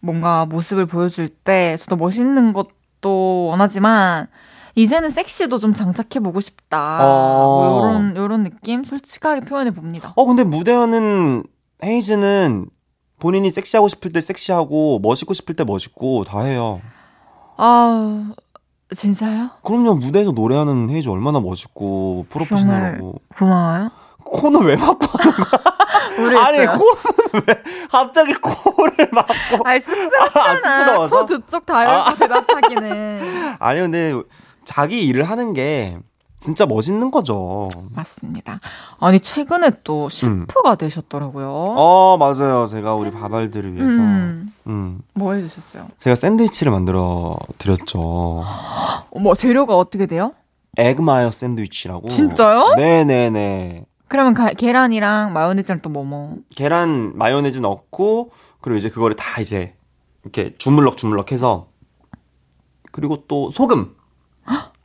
[0.00, 4.26] 뭔가 모습을 보여줄 때 저도 멋있는 것도 원하지만
[4.78, 6.98] 이제는 섹시도 좀 장착해 보고 싶다.
[7.00, 7.58] 어.
[7.58, 8.84] 뭐 요런, 요런 느낌?
[8.84, 10.12] 솔직하게 표현해 봅니다.
[10.14, 11.42] 어, 근데 무대하는
[11.82, 12.66] 헤이즈는
[13.18, 16.80] 본인이 섹시하고 싶을 때 섹시하고 멋있고 싶을 때 멋있고 다 해요.
[17.56, 18.30] 아,
[18.94, 19.50] 진짜요?
[19.64, 23.20] 그럼요, 무대에서 노래하는 헤이즈 얼마나 멋있고 프로페셔널하고.
[23.36, 23.90] 고마워요.
[24.24, 26.44] 코는 왜 막고 하는 거야?
[26.46, 26.58] 아니.
[26.58, 29.64] 코는 왜 갑자기 코를 막고.
[29.64, 30.50] 아니, 쑥스럽잖아.
[30.50, 31.16] 아, 쑥스러워서?
[31.20, 33.22] 코 두쪽 다 열고 대답하기는.
[33.58, 34.22] 아니, 근데
[34.68, 35.96] 자기 일을 하는 게
[36.40, 37.70] 진짜 멋있는 거죠.
[37.96, 38.58] 맞습니다.
[39.00, 41.48] 아니, 최근에 또 셰프가 되셨더라고요.
[41.50, 42.66] 어, 맞아요.
[42.66, 43.94] 제가 우리 바발들을 위해서.
[43.94, 44.52] 음.
[44.66, 45.88] 음, 뭐 해주셨어요?
[45.96, 48.44] 제가 샌드위치를 만들어 드렸죠.
[49.18, 50.32] 뭐, 재료가 어떻게 돼요?
[50.76, 52.08] 에그마요 샌드위치라고.
[52.10, 52.74] 진짜요?
[52.76, 53.86] 네네네.
[54.06, 56.36] 그러면 가- 계란이랑 마요네즈랑 또 뭐 뭐?
[56.54, 59.74] 계란 마요네즈 넣고, 그리고 이제 그거를 다 이제,
[60.24, 61.68] 이렇게 주물럭 주물럭 해서,
[62.92, 63.96] 그리고 또 소금,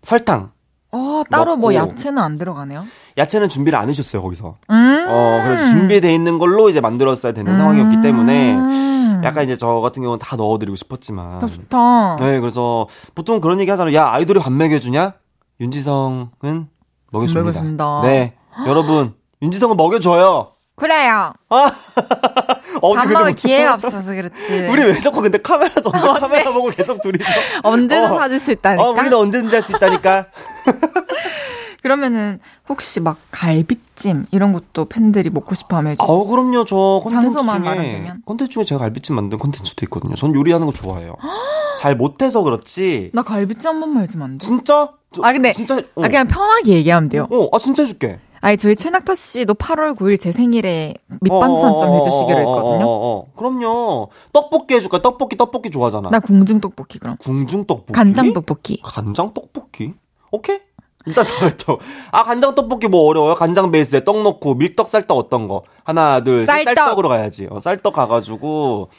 [0.02, 0.52] 설탕.
[0.92, 1.74] 어, 따로 뭐.
[1.74, 2.86] 야채는 안 들어가네요.
[3.18, 4.58] 야채는 준비를 안 해줬어요, 거기서.
[4.70, 5.06] 음.
[5.10, 9.22] 어, 그래서 준비되어 있는 걸로 이제 만들었어야 되는 상황이었기 때문에, 음.
[9.24, 11.40] 약간 이제 저 같은 경우는 다 넣어드리고 싶었지만.
[11.40, 12.16] 좋다, 좋다.
[12.20, 13.96] 네, 그래서 보통 그런 얘기 하잖아요.
[13.96, 15.14] 야, 아이돌이 밥 먹여주냐?
[15.62, 16.68] 윤지성은
[17.12, 17.42] 먹여줍니다.
[17.60, 18.02] 먹여준다.
[18.04, 18.36] 네.
[18.68, 20.50] 여러분, 윤지성은 먹여줘요.
[20.76, 21.34] 그래요.
[22.84, 24.68] 어, 밥 먹을 뭐- 기회가 없어서 그렇지.
[24.70, 27.24] 우리 왜 자꾸 근데 카메라도 없는데 카메라 보고 계속 둘이서.
[27.64, 28.18] 언제든 어.
[28.18, 28.84] 사줄 수 있다니까.
[28.84, 30.26] 어, 우리는 언제든지 할 수 있다니까.
[31.82, 36.08] 그러면은 혹시 막 갈비찜 이런 것도 팬들이 먹고 싶어 하면 해주세요.
[36.10, 36.64] 아우, 그럼요.
[36.66, 38.14] 저 콘텐츠 중에.
[38.26, 40.16] 콘텐츠 중에 제가 갈비찜 만든 콘텐츠도 있거든요.
[40.16, 41.16] 전 요리하는 거 좋아해요.
[41.78, 43.12] 잘 못해서 그렇지.
[43.14, 44.46] 나 갈비찜 한 번만 해주면 안 돼?
[44.46, 44.92] 진짜?
[45.12, 46.04] 저- 아, 근데- 진짜, 어.
[46.04, 47.28] 아 그냥 편하게 얘기하면 돼요.
[47.30, 48.20] 어, 아, 진짜 해줄게.
[48.44, 52.86] 아니, 저희 최낙타 씨도 8월 9일 제 생일에 밑반찬 좀 해주시기로 했거든요.
[52.86, 54.10] 어, 그럼요.
[54.34, 55.02] 떡볶이 해줄까?
[55.02, 56.10] 떡볶이, 떡볶이 좋아하잖아.
[56.10, 57.16] 나 궁중 떡볶이 그럼.
[57.22, 57.94] 궁중 떡볶이?
[57.94, 58.82] 간장 떡볶이.
[58.84, 59.94] 간장 떡볶이?
[60.30, 60.60] 오케이?
[61.06, 61.80] 일단 다 했죠.
[62.12, 63.36] 아 간장 떡볶이 뭐 어려워요?
[63.36, 65.64] 간장 베이스에 떡 넣고 밀떡 쌀떡 어떤 거?
[65.86, 66.76] 하나 둘 쌀떡.
[66.76, 67.48] 쌀떡으로 가야지.
[67.50, 68.90] 어, 쌀떡 가가지고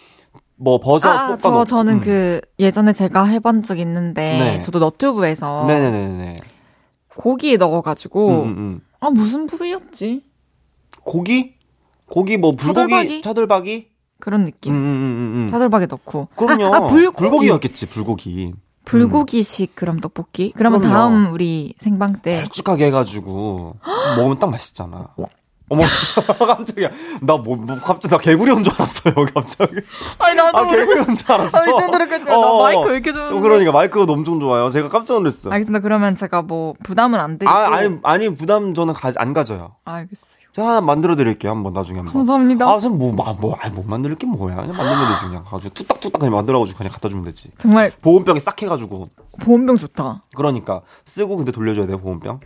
[0.57, 1.37] 뭐 버섯 아.
[1.37, 2.00] 저 저는 음.
[2.00, 4.61] 그 예전에 제가 해본 적 있는데 네.
[4.61, 6.37] 저도 너튜브에서 네네네
[7.14, 8.80] 고기 넣어가지고 음, 음, 음.
[9.04, 10.24] 아 무슨 부위였지?
[11.02, 11.56] 고기?
[12.06, 13.88] 고기 뭐 불고기 차돌박이, 차돌박이?
[14.18, 14.72] 그런 느낌.
[14.72, 16.28] 음, 차돌박이 넣고.
[16.34, 16.74] 그럼요.
[16.74, 17.18] 아, 아 불고기.
[17.18, 18.54] 불고기였겠지 불고기.
[18.86, 19.74] 불고기식 음.
[19.74, 20.52] 그럼 떡볶이?
[20.56, 20.94] 그러면 그럼요.
[20.94, 23.76] 다음 우리 생방 때 걸쭉하게 해가지고
[24.16, 25.14] 먹으면 딱 맛있잖아.
[25.70, 25.83] 어머
[26.38, 26.90] 깜짝이야.
[27.22, 29.77] 나뭐 뭐, 갑자기 나 개구리 온 줄 알았어요 갑자기.
[30.18, 31.59] 아니 나도 아 개구리 온 줄 알았어.
[31.59, 34.68] 아니 뜬드럽겠지 어, 나 마이크 왜 이렇게 좋은데 그러니까 마이크가 엄청 좋아요.
[34.68, 35.53] 제가 깜짝 놀랐어요.
[35.55, 35.81] 알겠습니다.
[35.83, 37.50] 그러면 제가 뭐 부담은 안 드리고.
[37.55, 39.77] 아, 아니 아니 부담 저는 가, 안 가져요.
[39.87, 40.44] 알겠어요.
[40.53, 42.12] 제가 하나 만들어 드릴게요 한번 나중에 한번.
[42.12, 42.66] 감사합니다.
[42.66, 44.55] 아 선생님 뭐, 뭐, 뭐, 못 만들 게 뭐야?
[44.57, 45.44] 그냥 만들면 되지 그냥.
[45.50, 47.50] 아주 뚝딱뚝딱 그냥 만들어가지고 그냥 갖다 주면 되지.
[47.59, 49.09] 정말 보온병에 싹 해가지고.
[49.40, 50.24] 보온병 좋다.
[50.37, 52.38] 그러니까 쓰고 근데 돌려줘야 돼요 보온병?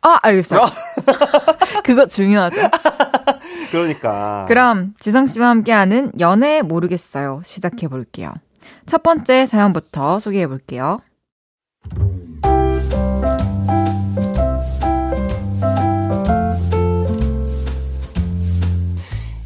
[0.00, 0.60] 아, 알겠어요.
[1.88, 2.60] 그거 중요하죠.
[3.72, 4.44] 그러니까.
[4.46, 7.40] 그럼 지성 씨와 함께하는 연애 모르겠어요.
[7.46, 8.34] 시작해 볼게요.
[8.84, 11.00] 첫 번째 사연부터 소개해 볼게요.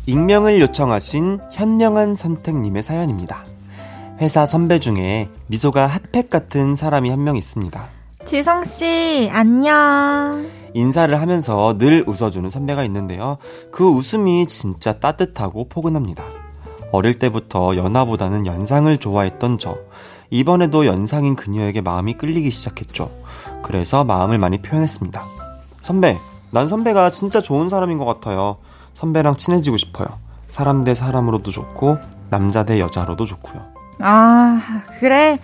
[0.07, 3.45] 익명을 요청하신 현명한 선택님의 사연입니다.
[4.21, 7.89] 회사 선배 중에 미소가 핫팩 같은 사람이 한 명 있습니다.
[8.27, 10.47] 지성씨, 안녕.
[10.75, 13.39] 인사를 하면서 늘 웃어주는 선배가 있는데요.
[13.71, 16.25] 그 웃음이 진짜 따뜻하고 포근합니다.
[16.93, 19.77] 어릴 때부터 연하보다는 연상을 좋아했던 저.
[20.31, 23.11] 이번에도 연상인 그녀에게 마음이 끌리기 시작했죠.
[23.63, 25.25] 그래서 마음을 많이 표현했습니다.
[25.81, 26.19] 선배,
[26.51, 28.59] 난 선배가 진짜 좋은 사람인 것 같아요.
[28.95, 30.09] 선배랑 친해지고 싶어요.
[30.47, 31.99] 사람 대 사람으로도 좋고,
[32.31, 33.63] 남자 대 여자로도 좋고요.
[34.01, 34.61] 아,
[35.01, 35.39] 그래?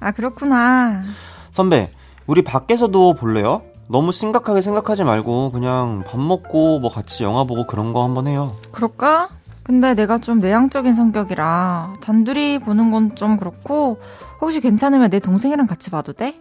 [0.00, 1.02] 아, 그렇구나.
[1.50, 1.90] 선배,
[2.26, 3.62] 우리 밖에서도 볼래요?
[3.92, 8.52] 너무 심각하게 생각하지 말고 그냥 밥 먹고 뭐 같이 영화 보고 그런 거 한번 해요.
[8.72, 9.28] 그럴까?
[9.62, 14.00] 근데 내가 좀 내향적인 성격이라 단둘이 보는 건 좀 그렇고
[14.40, 16.34] 혹시 괜찮으면 내 동생이랑 같이 봐도 돼?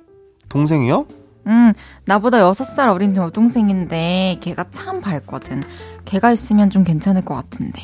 [0.49, 1.05] 동생이요?
[1.47, 1.73] 응,
[2.05, 5.61] 나보다 6살 어린 여동생인데 걔가 참 밝거든.
[6.05, 7.81] 걔가 있으면 좀 괜찮을 것 같은데.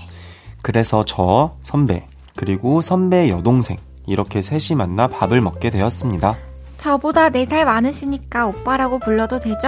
[0.63, 3.75] 그래서 저, 선배, 그리고 선배 여동생
[4.07, 6.35] 이렇게 셋이 만나 밥을 먹게 되었습니다.
[6.77, 9.67] 저보다 4살 많으시니까 오빠라고 불러도 되죠?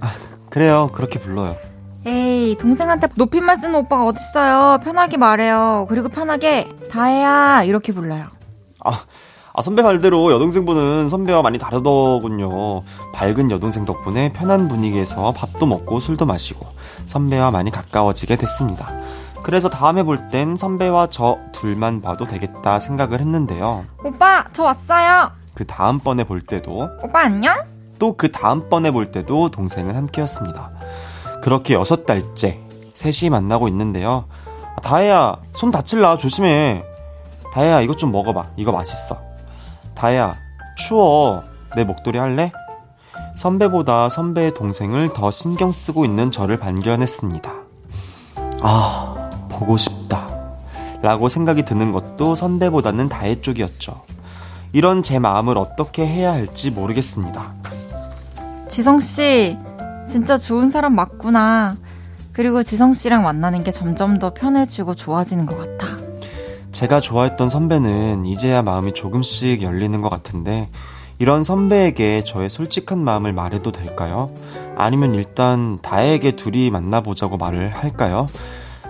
[0.00, 0.12] 아,
[0.50, 0.90] 그래요.
[0.92, 1.56] 그렇게 불러요.
[2.04, 4.78] 에이, 동생한테 높임말 쓰는 오빠가 어딨어요.
[4.82, 5.86] 편하게 말해요.
[5.88, 8.26] 그리고 편하게 다혜야 이렇게 불러요.
[8.84, 9.04] 아,
[9.54, 12.82] 아 선배 말대로 여동생분은 선배와 많이 다르더군요.
[13.12, 16.66] 밝은 여동생 덕분에 편한 분위기에서 밥도 먹고 술도 마시고
[17.06, 18.90] 선배와 많이 가까워지게 됐습니다.
[19.44, 23.84] 그래서 다음에 볼 땐 선배와 저 둘만 봐도 되겠다 생각을 했는데요.
[24.04, 25.30] 오빠, 저 왔어요.
[25.62, 27.54] 그 다음번에 볼 때도 오빠 안녕?
[28.00, 30.72] 또 그 다음번에 볼 때도 동생은 함께였습니다.
[31.40, 32.58] 그렇게 여섯 달째
[32.94, 34.24] 셋이 만나고 있는데요.
[34.76, 36.82] 아, 다혜야 손 다칠라 조심해.
[37.54, 38.42] 다혜야 이것 좀 먹어봐.
[38.56, 39.16] 이거 맛있어.
[39.94, 40.34] 다혜야
[40.76, 41.44] 추워.
[41.76, 42.50] 내 목도리 할래?
[43.36, 47.52] 선배보다 선배의 동생을 더 신경 쓰고 있는 저를 발견했습니다.
[48.62, 50.26] 아 보고 싶다.
[51.02, 54.02] 라고 생각이 드는 것도 선배보다는 다혜 쪽이었죠.
[54.72, 57.52] 이런 제 마음을 어떻게 해야 할지 모르겠습니다.
[58.68, 59.58] 지성씨,
[60.08, 61.76] 진짜 좋은 사람 맞구나.
[62.32, 65.86] 그리고 지성씨랑 만나는 게 점점 더 편해지고 좋아지는 것 같아.
[66.72, 70.68] 제가 좋아했던 선배는 이제야 마음이 조금씩 열리는 것 같은데,
[71.18, 74.30] 이런 선배에게 저의 솔직한 마음을 말해도 될까요?
[74.74, 78.26] 아니면 일단 다혜에게 둘이 만나보자고 말을 할까요?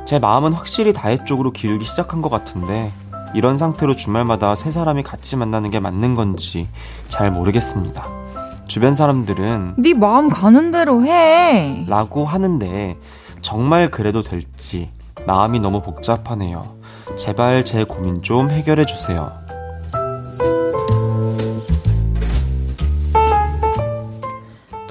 [0.06, 2.92] 제 마음은 확실히 다혜 쪽으로 기울기 시작한 것 같은데,
[3.34, 6.68] 이런 상태로 주말마다 세 사람이 같이 만나는 게 맞는 건지
[7.08, 8.02] 잘 모르겠습니다.
[8.66, 11.84] 주변 사람들은 네 마음 가는 대로 해.
[11.88, 12.96] 라고 하는데
[13.40, 14.90] 정말 그래도 될지
[15.26, 16.64] 마음이 너무 복잡하네요.
[17.16, 19.32] 제발 제 고민 좀 해결해 주세요.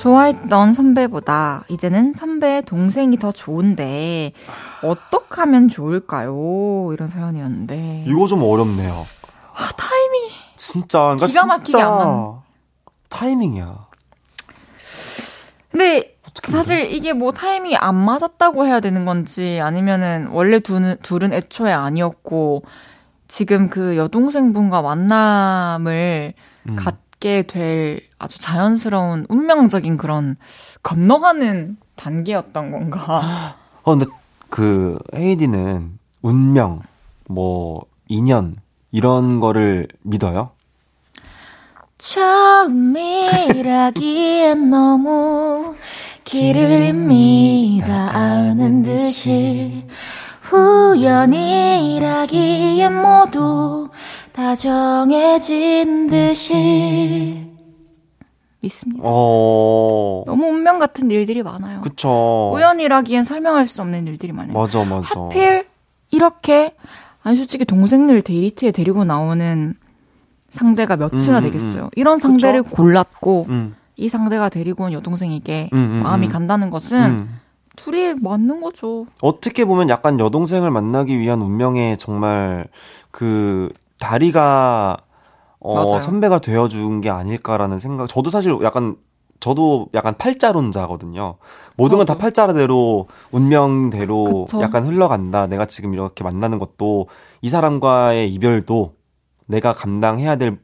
[0.01, 4.31] 좋아했던 선배보다 이제는 선배의 동생이 더 좋은데
[4.81, 6.91] 어떻게 하면 좋을까요?
[6.91, 8.91] 이런 사연이었는데 이거 좀 어렵네요.
[9.53, 12.41] 아 타이밍이 진짜 그러니까 기가 막히게 안 맞.
[13.09, 13.87] 타이밍이야.
[15.71, 16.17] 근데
[16.49, 22.63] 사실 이게 뭐 타이밍이 안 맞았다고 해야 되는 건지 아니면은 원래 둘은, 둘은 애초에 아니었고
[23.27, 26.33] 지금 그 여동생분과 만남을
[26.69, 26.75] 음.
[26.75, 30.35] 갖 게 될 아주 자연스러운 운명적인 그런
[30.83, 33.55] 건너가는 단계였던 건가?
[33.83, 34.05] 어, 근데
[34.49, 36.81] 그 헤이디는 운명,
[37.29, 38.57] 뭐 인연
[38.91, 40.49] 이런 거를 믿어요?
[43.31, 45.75] 처음이라기엔 너무
[46.23, 49.87] 길을 잇니다 아는 듯이
[51.71, 53.89] 우연이라기엔 모두
[54.33, 57.47] 다 정해진 듯이
[58.61, 59.01] 믿습니다.
[59.03, 60.23] 어...
[60.25, 61.81] 너무 운명 같은 일들이 많아요.
[61.81, 62.51] 그쵸.
[62.53, 64.53] 우연이라기엔 설명할 수 없는 일들이 많아요.
[64.53, 65.19] 맞아, 맞아.
[65.19, 65.65] 하필
[66.11, 66.73] 이렇게
[67.23, 69.75] 아니 솔직히 동생을 데이트에 데리고 나오는
[70.51, 71.83] 상대가 몇이나 음, 음, 되겠어요.
[71.85, 71.89] 음.
[71.95, 72.75] 이런 상대를 그쵸?
[72.75, 73.75] 골랐고 음.
[73.95, 77.27] 이 상대가 데리고 온 여동생에게 음, 음, 마음이 간다는 것은
[77.75, 79.05] 둘이 맞는 거죠.
[79.21, 82.67] 어떻게 보면 약간 여동생을 만나기 위한 운명의 정말
[83.11, 83.71] 그
[84.01, 84.97] 다리가
[85.59, 88.07] 어, 선배가 되어준 게 아닐까라는 생각.
[88.07, 88.95] 저도 사실 약간
[89.39, 91.37] 저도 약간 팔자론자거든요.
[91.77, 94.61] 모든 건 다 팔자대로 운명대로 그쵸?
[94.61, 95.47] 약간 흘러간다.
[95.47, 97.07] 내가 지금 이렇게 만나는 것도
[97.41, 98.93] 이 사람과의 이별도
[99.47, 100.59] 내가 감당해야 될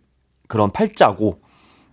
[0.47, 1.41] 그런 팔자고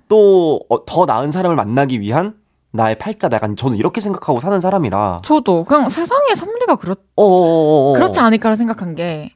[0.09, 2.37] 또더 어, 나은 사람을 만나기 위한
[2.73, 7.95] 나의 팔자 약간 저는 이렇게 생각하고 사는 사람이라 저도 그냥 세상의 섭리가 그렇 어어어어.
[7.95, 9.31] 그렇지 않을까라 생각한 게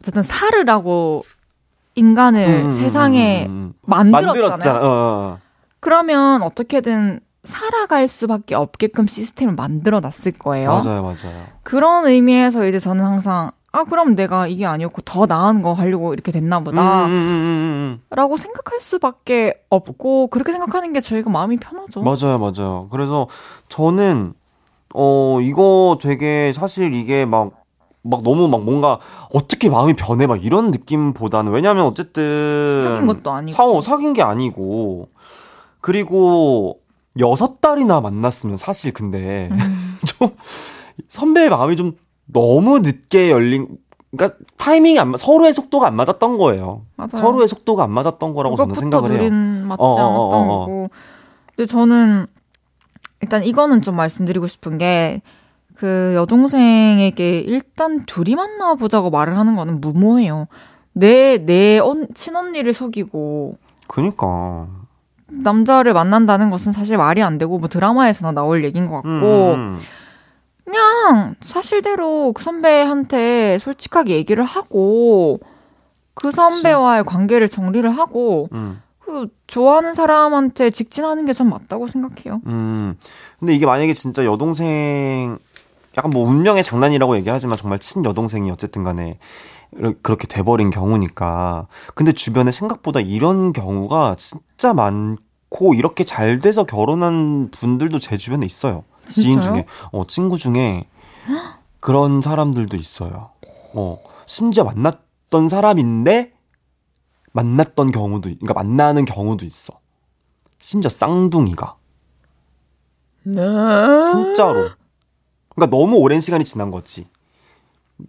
[0.00, 1.22] 어쨌든 살으라고
[1.94, 4.48] 인간을 음, 음, 음 세상에 음, 음, 만들었잖아요.
[4.50, 4.78] 만들었잖아.
[4.78, 5.38] 어, 어.
[5.80, 10.70] 그러면 어떻게든 살아갈 수밖에 없게끔 시스템을 만들어 놨을 거예요.
[10.70, 11.46] 맞아요, 맞아요.
[11.64, 16.30] 그런 의미에서 이제 저는 항상 아, 그럼 내가 이게 아니었고 더 나은 거 하려고 이렇게
[16.30, 17.06] 됐나 보다.
[17.06, 22.02] 음, 음, 음, 라고 생각할 수밖에 없고, 그렇게 생각하는 게 저희가 마음이 편하죠.
[22.02, 22.88] 맞아요, 맞아요.
[22.90, 23.26] 그래서
[23.68, 24.34] 저는,
[24.94, 27.61] 어, 이거 되게 사실 이게 막,
[28.02, 28.98] 막 너무 막 뭔가
[29.32, 35.08] 어떻게 마음이 변해 막 이런 느낌보다는 왜냐면 어쨌든 사귄 것도 아니고 사, 사귄 게 아니고
[35.80, 36.80] 그리고
[37.20, 39.58] 여섯 달이나 만났으면 사실 근데 음.
[40.06, 40.30] 좀
[41.08, 41.92] 선배의 마음이 좀
[42.26, 43.78] 너무 늦게 열린
[44.16, 46.82] 그러니까 타이밍이 안 서로의 속도가 안 맞았던 거예요.
[46.96, 47.10] 맞아요.
[47.12, 49.30] 서로의 속도가 안 맞았던 거라고 저는 생각을 해요.
[49.66, 50.90] 맞지 어, 어, 않았던 어, 어, 거고.
[51.56, 52.26] 근데 저는
[53.22, 55.22] 일단 이거는 좀 말씀드리고 싶은 게
[55.82, 60.46] 그 여동생에게 일단 둘이 만나보자고 말을 하는 거는 무모해요.
[60.92, 63.56] 내, 내 언, 친언니를 속이고.
[63.88, 64.68] 그니까.
[65.26, 69.08] 남자를 만난다는 것은 사실 말이 안 되고, 뭐 드라마에서나 나올 얘기인 것 같고.
[69.08, 69.54] 음.
[69.56, 69.78] 음.
[70.64, 75.40] 그냥 사실대로 그 선배한테 솔직하게 얘기를 하고
[76.14, 78.80] 그 선배와의 관계를 정리를 하고 음.
[79.00, 82.40] 그 좋아하는 사람한테 직진하는 게 전 맞다고 생각해요.
[82.46, 82.94] 음.
[83.40, 85.38] 근데 이게 만약에 진짜 여동생
[85.96, 89.18] 약간 뭐 운명의 장난이라고 얘기하지만 정말 친 여동생이 어쨌든 간에
[90.02, 91.66] 그렇게 돼버린 경우니까.
[91.94, 98.84] 근데 주변에 생각보다 이런 경우가 진짜 많고 이렇게 잘 돼서 결혼한 분들도 제 주변에 있어요.
[99.08, 100.86] 지인 중에, 어, 친구 중에
[101.80, 103.30] 그런 사람들도 있어요.
[103.74, 106.32] 어, 심지어 만났던 사람인데
[107.32, 109.72] 만났던 경우도, 그러니까 만나는 경우도 있어.
[110.58, 111.76] 심지어 쌍둥이가.
[113.24, 113.40] 네.
[114.10, 114.70] 진짜로.
[115.54, 117.06] 그러니까 너무 오랜 시간이 지난 거지.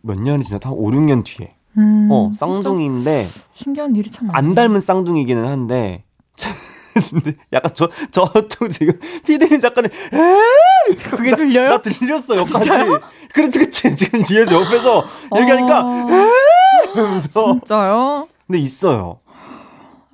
[0.01, 0.69] 몇 년이 지났다?
[0.69, 1.55] 한 5, 6년 뒤에.
[1.77, 3.27] 음, 어, 쌍둥이인데.
[3.51, 4.29] 신기한 일이 참.
[4.33, 6.03] 안 닮은 쌍둥이기는 한데.
[7.11, 10.95] 근데 약간 저, 저쪽 지금 피디님 작가는 에이!
[10.95, 11.69] 그게 들려요?
[11.69, 12.69] 나, 나 들렸어, 여기까지.
[13.33, 13.95] 그렇지, 그렇지.
[13.95, 15.05] 지금 뒤에서 옆에서
[15.37, 16.07] 얘기하니까 어...
[16.09, 16.91] 에이!
[16.93, 17.53] 하면서.
[17.53, 18.27] 진짜요?
[18.47, 19.19] 근데 있어요.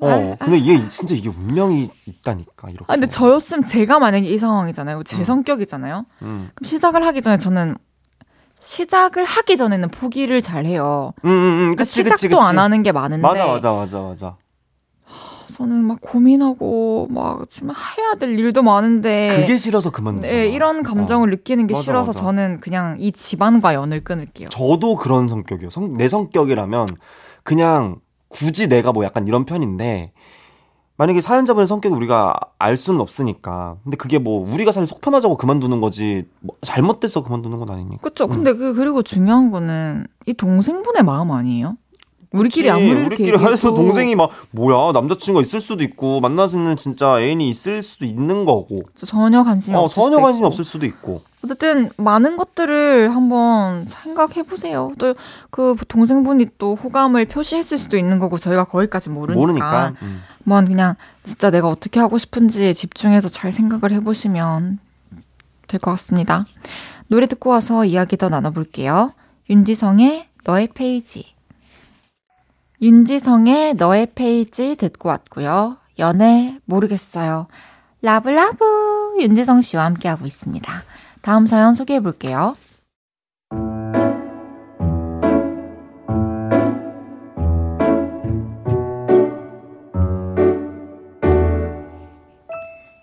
[0.02, 0.45] 어, 아, 아.
[0.45, 2.86] 근데 이게 진짜 이게 운명이 있다니까, 이렇게.
[2.88, 5.04] 아, 근데 저였으면 제가 만약에 이 상황이잖아요.
[5.04, 5.24] 제 음.
[5.24, 6.06] 성격이잖아요.
[6.22, 6.50] 음.
[6.56, 7.76] 그럼 시작을 하기 전에 저는
[8.62, 11.14] 시작을 하기 전에는 포기를 잘 해요.
[11.26, 11.58] 음, 음, 음.
[11.60, 12.39] 그러니까 그치, 시작도 그치, 그치.
[12.41, 13.22] 안 하는 게 많은데.
[13.22, 14.38] 맞아, 맞아, 맞아, 맞아.
[15.60, 21.28] 저는 막 고민하고 막 지금 해야 될 일도 많은데 그게 싫어서 그만두 네, 이런 감정을
[21.28, 21.32] 어.
[21.32, 22.22] 느끼는 게 맞아, 싫어서 맞아.
[22.22, 24.47] 저는 그냥 이 집안과 연을 끊을게요.
[24.47, 25.70] 저도 그런 성격이요.
[25.70, 26.88] 성, 내 성격이라면
[27.43, 27.97] 그냥
[28.30, 30.14] 굳이 내가 뭐 약간 이런 편인데
[30.98, 33.78] 만약에 사연자분의 성격을 우리가 알 수는 없으니까.
[33.84, 38.02] 근데 그게 뭐 우리가 사실 속 편하자고 그만두는 거지 뭐 잘못돼서 그만두는 건 아니니까.
[38.02, 38.28] 그렇죠.
[38.28, 41.78] 근데 그 그리고 중요한 거는 이 동생분의 마음 아니에요?
[42.32, 47.82] 우리끼리 아무리 우리끼리 해서 동생이 막 뭐야 남자친구가 있을 수도 있고 만나서는 진짜 애인이 있을
[47.82, 53.10] 수도 있는 거고 전혀 관심이 어, 없을 전혀 관심이 없을 수도 있고 어쨌든 많은 것들을
[53.16, 54.92] 한번 생각해 보세요.
[55.00, 55.16] 또
[55.50, 59.94] 그 동생분이 또 호감을 표시했을 수도 있는 거고 저희가 거기까지 모르니까, 모르니까.
[60.04, 60.22] 음.
[60.44, 64.80] 뭐 그냥 진짜 내가 어떻게 하고 싶은지 집중해서 잘 생각을 해보시면
[65.68, 66.46] 될 것 같습니다.
[67.08, 69.14] 노래 듣고 와서 이야기 더 나눠볼게요.
[69.50, 71.34] 윤지성의 너의 페이지.
[72.82, 75.78] 윤지성의 너의 페이지 듣고 왔고요.
[76.00, 77.48] 연애 모르겠어요.
[78.02, 80.72] love love 윤지성 씨와 함께하고 있습니다.
[81.22, 82.56] 다음 사연 소개해 볼게요.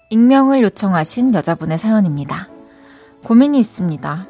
[0.09, 2.49] 익명을 요청하신 여자분의 사연입니다.
[3.24, 4.27] 고민이 있습니다.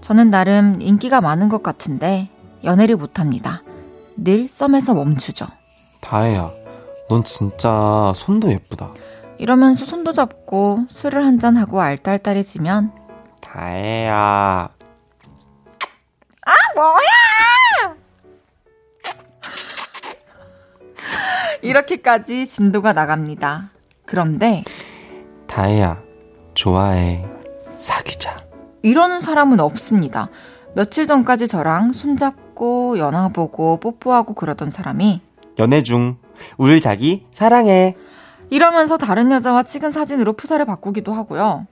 [0.00, 2.28] 저는 나름 인기가 많은 것 같은데
[2.62, 3.62] 연애를 못합니다.
[4.16, 5.46] 늘 썸에서 멈추죠.
[6.00, 6.50] 다혜야,
[7.08, 8.92] 넌 진짜 손도 예쁘다.
[9.38, 12.92] 이러면서 손도 잡고 술을 한잔 하고 알딸딸해지면
[13.40, 14.68] 다혜야.
[16.46, 17.96] 아, 뭐야!
[21.62, 23.70] 이렇게까지 진도가 나갑니다.
[24.06, 24.62] 그런데
[25.46, 26.00] 다혜야,
[26.54, 27.24] 좋아해.
[27.78, 28.44] 사귀자.
[28.82, 30.28] 이러는 사람은 없습니다.
[30.74, 35.20] 며칠 전까지 저랑 손잡고 연화 보고 뽀뽀하고 그러던 사람이
[35.58, 36.16] 연애 중.
[36.58, 37.94] 울 자기 사랑해.
[38.50, 41.66] 이러면서 다른 여자와 찍은 사진으로 푸사를 바꾸기도 하고요.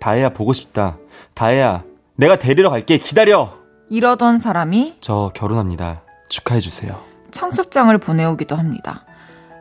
[0.00, 0.98] 다혜야 보고 싶다.
[1.34, 1.84] 다혜야,
[2.16, 2.98] 내가 데리러 갈게.
[2.98, 3.54] 기다려.
[3.90, 6.02] 이러던 사람이 저 결혼합니다.
[6.28, 7.00] 축하해 주세요.
[7.30, 9.04] 청첩장을 보내오기도 합니다.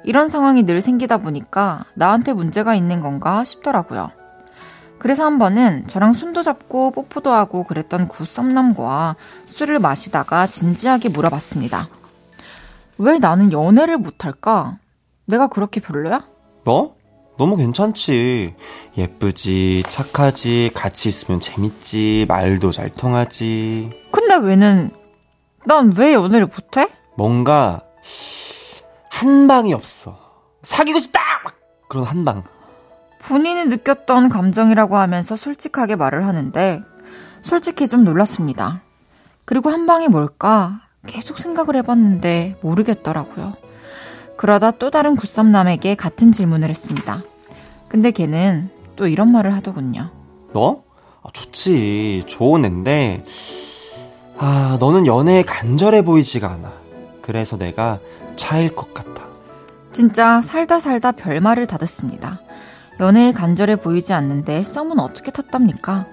[0.04, 4.12] 이런 상황이 늘 생기다 보니까 나한테 문제가 있는 건가 싶더라고요.
[5.00, 11.88] 그래서 한 번은 저랑 손도 잡고 뽀뽀도 하고 그랬던 구 썸남과 술을 마시다가 진지하게 물어봤습니다.
[12.98, 14.80] 왜 나는 연애를 못할까?
[15.26, 16.26] 내가 그렇게 별로야?
[16.64, 16.96] 너?
[17.38, 18.56] 너무 괜찮지.
[18.98, 23.92] 예쁘지, 착하지, 같이 있으면 재밌지, 말도 잘 통하지.
[24.12, 24.90] 근데 왜는,
[25.66, 26.88] 난 왜 연애를 못해?
[27.16, 27.84] 뭔가,
[29.12, 30.18] 한 방이 없어.
[30.64, 31.22] 사귀고 싶다!
[31.44, 31.54] 막
[31.88, 32.44] 그런 한 방.
[33.28, 36.82] 본인이 느꼈던 감정이라고 하면서 솔직하게 말을 하는데,
[37.42, 38.82] 솔직히 좀 놀랐습니다.
[39.44, 40.82] 그리고 한 방이 뭘까?
[41.06, 43.54] 계속 생각을 해봤는데 모르겠더라고요.
[44.38, 47.22] 그러다 또 다른 굿썸남에게 같은 질문을 했습니다.
[47.90, 50.10] 근데 걔는 또 이런 말을 하더군요.
[50.54, 50.84] 너?
[51.24, 52.24] 아, 좋지.
[52.28, 53.24] 좋은 앤데,
[54.38, 56.72] 아, 너는 연애에 간절해 보이지가 않아.
[57.22, 58.00] 그래서 내가
[58.36, 59.28] 차일 것 같아.
[59.92, 62.40] 진짜 살다 살다 별말을 다 듣습니다.
[63.00, 66.08] 연애에 간절해 보이지 않는데 썸은 어떻게 탔답니까?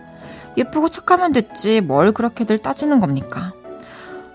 [0.57, 3.53] 예쁘고 착하면 됐지 뭘 그렇게들 따지는 겁니까?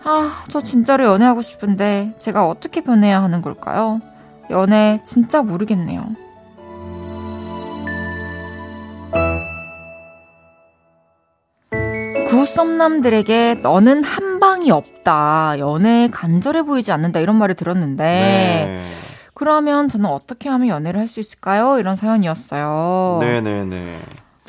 [0.03, 4.01] 아, 저 진짜로 연애하고 싶은데 제가 어떻게 변해야 하는 걸까요?
[4.49, 6.07] 연애 진짜 모르겠네요.
[12.27, 15.55] 구썸남들에게 너는 한 방이 없다.
[15.59, 17.19] 연애에 간절해 보이지 않는다.
[17.19, 18.03] 이런 말을 들었는데.
[18.03, 19.08] 네.
[19.39, 21.79] 그러면 저는 어떻게 하면 연애를 할 수 있을까요?
[21.79, 23.19] 이런 사연이었어요.
[23.21, 24.01] 네네네.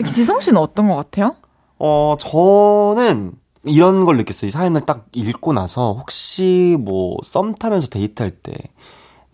[0.04, 1.36] 지성 씨는 어떤 것 같아요?
[1.78, 3.32] 어, 저는
[3.64, 4.48] 이런 걸 느꼈어요.
[4.48, 8.52] 이 사연을 딱 읽고 나서 혹시 뭐 썸 타면서 데이트할 때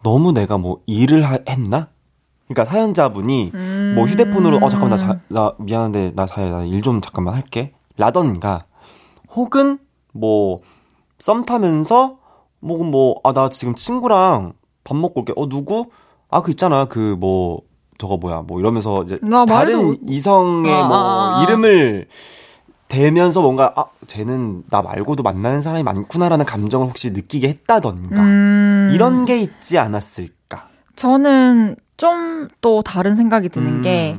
[0.03, 1.89] 너무 내가 뭐 일을 하, 했나?
[2.49, 3.93] 그러니까 사연자분이 음...
[3.97, 7.73] 뭐 휴대폰으로 어 잠깐만 나, 자, 나 미안한데 나 자야 나 일 좀 잠깐만 할게.
[7.97, 8.65] 라던가
[9.35, 9.79] 혹은
[10.13, 10.59] 뭐
[11.19, 12.19] 썸 타면서
[12.61, 14.53] 뭐뭐아나 지금 친구랑
[14.87, 15.33] 밥 먹고 올게.
[15.37, 15.87] 어 누구?
[16.31, 17.63] 아 그 있잖아 그 뭐
[17.99, 19.97] 저거 뭐야 뭐 이러면서 이제 다른 말도...
[20.07, 21.43] 이성의 아, 뭐 아, 아.
[21.43, 22.07] 이름을
[22.89, 28.91] 대면서 뭔가 아 쟤는 나 말고도 만나는 사람이 많구나라는 감정을 혹시 느끼게 했다던가 음...
[28.93, 30.69] 이런 게 있지 않았을까?
[30.97, 33.83] 저는 좀 또 다른 생각이 드는 음...
[33.83, 34.19] 게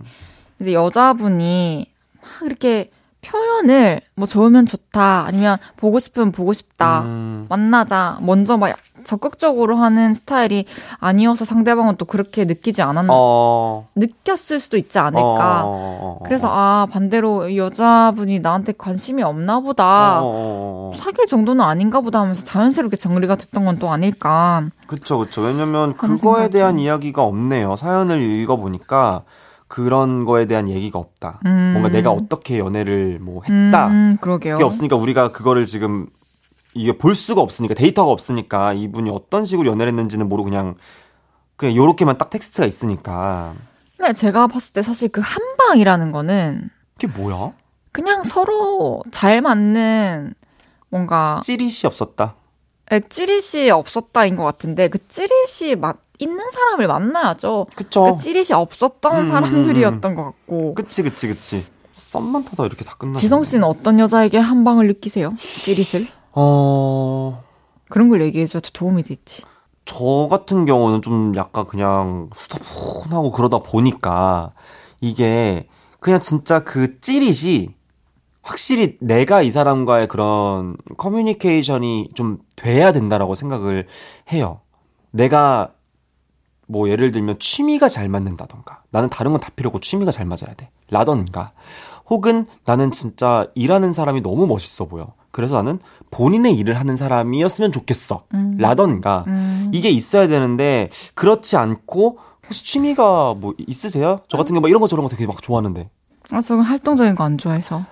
[0.60, 1.86] 이제 여자분이
[2.22, 2.88] 막 이렇게
[3.22, 7.46] 표현을 뭐 좋으면 좋다 아니면 보고 싶으면 보고 싶다 음...
[7.50, 10.66] 만나자 먼저 막 적극적으로 하는 스타일이
[11.00, 13.88] 아니어서 상대방은 또 그렇게 느끼지 않았나 어...
[13.96, 15.62] 느꼈을 수도 있지 않을까.
[15.64, 16.20] 어...
[16.26, 20.20] 그래서 아 반대로 여자분이 나한테 관심이 없나 보다.
[20.22, 20.92] 어...
[20.96, 24.64] 사귈 정도는 아닌가 보다 하면서 자연스럽게 정리가 됐던 건 또 아닐까.
[24.88, 25.42] 그쵸 그쵸.
[25.42, 26.50] 왜냐면 그거에 생각이...
[26.52, 27.76] 대한 이야기가 없네요.
[27.76, 29.22] 사연을 읽어보니까
[29.68, 31.40] 그런 거에 대한 얘기가 없다.
[31.46, 31.72] 음...
[31.74, 33.88] 뭔가 내가 어떻게 연애를 뭐 했다.
[33.88, 34.56] 음, 그러게요.
[34.56, 36.08] 그게 없으니까 우리가 그거를 지금
[36.74, 40.76] 이게 볼 수가 없으니까 데이터가 없으니까 이분이 어떤 식으로 연애를 했는지는 모르고 그냥
[41.56, 43.56] 그냥 요렇게만 딱 텍스트가 있으니까.
[43.98, 47.54] 근데 제가 봤을 때 사실 그 한방이라는 거는 그게 뭐야?
[47.92, 50.36] 그냥 서로 잘 맞는
[50.90, 52.36] 뭔가 찌릿이 없었다.
[52.90, 57.68] 네, 찌릿이 없었다인 것 같은데 그 찌릿이 맞 있는 사람을 만나야죠.
[57.76, 58.16] 그쵸.
[58.16, 60.74] 그 찌릿이 없었던 음, 음, 음, 사람들이었던 것 같고.
[60.74, 61.66] 그치 그치 그치.
[61.92, 63.20] 썸만 타다 이렇게 다 끝나.
[63.20, 65.34] 지성 씨는 어떤 여자에게 한 방을 느끼세요?
[65.38, 66.08] 찌릿을?
[66.34, 67.44] 어.
[67.90, 69.44] 그런 걸 얘기해줘도 도움이 됐지.
[69.86, 74.52] 저 같은 경우는 좀 약간 그냥 수다분하고 그러다 보니까
[75.00, 75.68] 이게
[76.00, 77.70] 그냥 진짜 그 찌릿이
[78.42, 83.88] 확실히 내가 이 사람과의 그런 커뮤니케이션이 좀 돼야 된다라고 생각을
[84.32, 84.62] 해요.
[85.12, 85.72] 내가
[86.68, 90.54] 뭐 예를 들면 취미가 잘 맞는다던가 나는 다른 건 다 필요 없고 취미가 잘 맞아야
[90.56, 90.70] 돼.
[90.90, 91.52] 라던가
[92.10, 95.14] 혹은 나는 진짜 일하는 사람이 너무 멋있어 보여.
[95.32, 95.80] 그래서 나는
[96.12, 98.24] 본인의 일을 하는 사람이었으면 좋겠어.
[98.34, 98.56] 음.
[98.58, 99.26] 라던가.
[99.28, 99.70] 음.
[99.74, 104.22] 이게 있어야 되는데, 그렇지 않고, 혹시 취미가 뭐 있으세요?
[104.30, 105.90] 저 같은 경우 막 이런 거 저런 거 되게 막 좋아하는데.
[106.32, 107.84] 아, 저는 활동적인 거 안 좋아해서.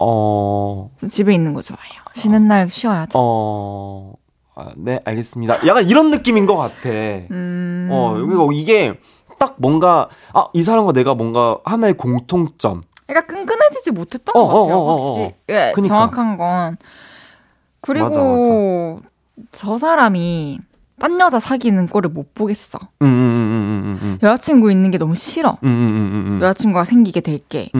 [0.00, 0.90] 어.
[1.08, 2.02] 집에 있는 거 좋아해요.
[2.14, 3.16] 쉬는 날 쉬어야죠.
[3.18, 4.14] 어.
[4.56, 5.66] 아, 네, 알겠습니다.
[5.66, 6.88] 약간 이런 느낌인 것 같아.
[6.88, 7.88] 음.
[7.90, 8.94] 어, 그리고 이게
[9.38, 12.82] 딱 뭔가, 아, 이 사람과 내가 뭔가 하나의 공통점.
[13.06, 14.76] 그러니까 끈끈해지지 못했던 어, 것 같아요.
[14.76, 15.06] 어, 어, 어, 어.
[15.08, 15.34] 확실히.
[15.48, 15.82] 예, 그러니까.
[15.88, 16.76] 정확한 건.
[17.80, 19.08] 그리고 맞아, 맞아.
[19.52, 20.60] 저 사람이
[20.98, 22.78] 딴 여자 사귀는 꼴을 못 보겠어.
[23.02, 25.58] 음, 음, 음, 음 여자친구 있는 게 너무 싫어.
[26.40, 27.70] 여자친구가 생기게 될게.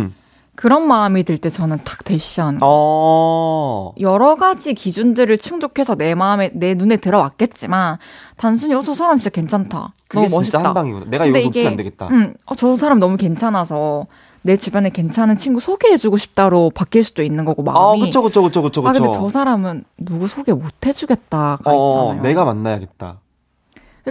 [0.56, 2.58] 그런 마음이 들 때 저는 탁 거.
[2.62, 3.92] 어...
[4.00, 7.98] 여러 가지 기준들을 충족해서 내 마음에 내 눈에 들어왔겠지만
[8.36, 9.92] 단순히 어저 사람 진짜 괜찮다.
[10.10, 10.42] 너무 멋있다.
[10.42, 11.06] 진짜 한 방이구나.
[11.08, 12.08] 내가 이거 놓치면 안 되겠다.
[12.08, 14.06] 음, 어, 저 사람 너무 괜찮아서
[14.42, 18.02] 내 주변에 괜찮은 친구 소개해주고 싶다로 바뀔 수도 있는 거고 마음이.
[18.02, 18.90] 아, 그쵸, 그쵸, 그쵸, 그쵸, 그쵸.
[18.90, 22.22] 아, 근데 저 사람은 누구 소개 못 해주겠다가 어, 있잖아요.
[22.22, 23.20] 내가 만나야겠다.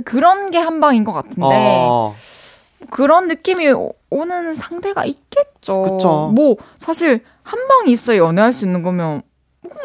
[0.06, 1.40] 그런 게 한 방인 것 같은데.
[1.44, 2.16] 어.
[2.90, 3.68] 그런 느낌이
[4.10, 5.82] 오는 상대가 있겠죠.
[5.84, 6.32] 그쵸.
[6.36, 9.22] 뭐 사실 한 방이 있어야 연애할 수 있는 거면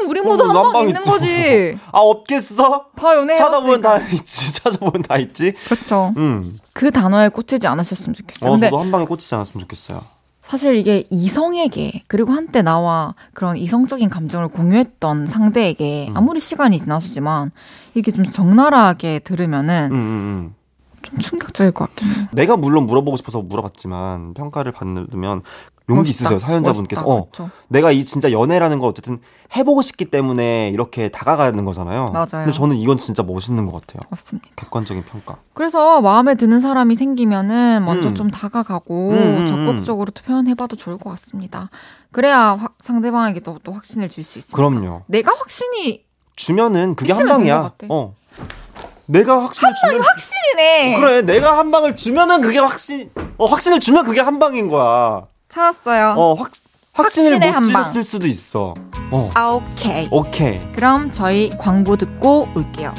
[0.07, 1.11] 우리 모두 어, 한방 있는 있죠.
[1.11, 1.79] 거지.
[1.93, 2.87] 아 없겠어?
[2.97, 3.35] 다 연애.
[3.35, 4.53] 찾아보면 다 있지.
[4.63, 5.53] 찾아보면 다 있지.
[5.69, 6.13] 그렇죠.
[6.17, 6.59] 음.
[6.73, 8.51] 그 단어에 꽂히지 않으셨으면 좋겠어요.
[8.51, 10.03] 어, 근데 저도 한 방에 꽂히지 않았으면 좋겠어요.
[10.43, 16.17] 사실 이게 이성에게 그리고 한때 나와 그런 이성적인 감정을 공유했던 상대에게 음.
[16.17, 17.51] 아무리 시간이 지나서지만
[17.95, 20.55] 이게 좀 적나라하게 들으면은 음, 음, 음.
[21.03, 22.27] 좀 충격적일 것 같긴 해요.
[22.33, 25.43] 내가 물론 물어보고 싶어서 물어봤지만 평가를 받으면
[25.91, 27.01] 용기 멋있다, 있으세요 사연자분께서.
[27.03, 27.51] 멋있다, 어, 그렇죠.
[27.69, 29.21] 내가 이 진짜 연애라는 거 어쨌든
[29.57, 32.11] 해보고 싶기 때문에 이렇게 다가가는 거잖아요.
[32.11, 32.27] 맞아요.
[32.31, 34.03] 근데 저는 이건 진짜 멋있는 것 같아요.
[34.11, 34.49] 맞습니다.
[34.57, 35.39] 객관적인 평가.
[35.55, 38.15] 그래서 마음에 드는 사람이 생기면은 먼저 음.
[38.15, 39.47] 좀 다가가고 음, 음, 음.
[39.47, 41.71] 적극적으로 또 표현해봐도 좋을 것 같습니다.
[42.11, 44.57] 그래야 확, 상대방에게 또, 또 확신을 줄 수 있어요.
[44.57, 45.03] 그럼요.
[45.07, 46.05] 내가 확신이
[46.37, 47.73] 주면은 그게 한 방이야.
[47.89, 48.15] 어.
[49.11, 50.95] 내가 확신을 주면 확신이네.
[50.95, 53.11] 어, 그래, 내가 한 방을 주면은 그게 확신.
[53.39, 55.27] 어, 확신을 주면 그게 한 방인 거야.
[55.49, 56.15] 찾았어요.
[56.17, 56.53] 어, 확
[56.93, 58.75] 확신을 못 찔렀을 수도 있어.
[59.11, 59.31] 어.
[59.33, 60.09] 아, 오케이.
[60.11, 60.61] 오케이.
[60.75, 62.93] 그럼 저희 광고 듣고 올게요.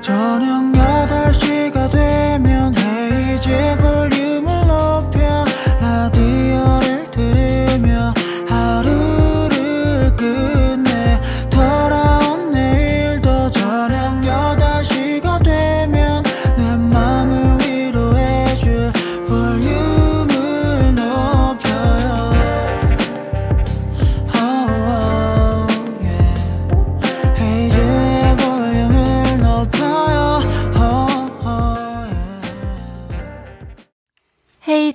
[0.00, 0.64] 저녁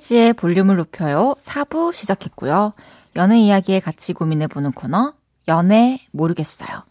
[0.02, 1.34] 홈이지의 볼륨을 높여요.
[1.38, 2.72] 4부 시작했고요.
[3.16, 5.14] 연애 이야기에 같이 고민해보는 코너,
[5.48, 6.84] 연애 모르겠어요.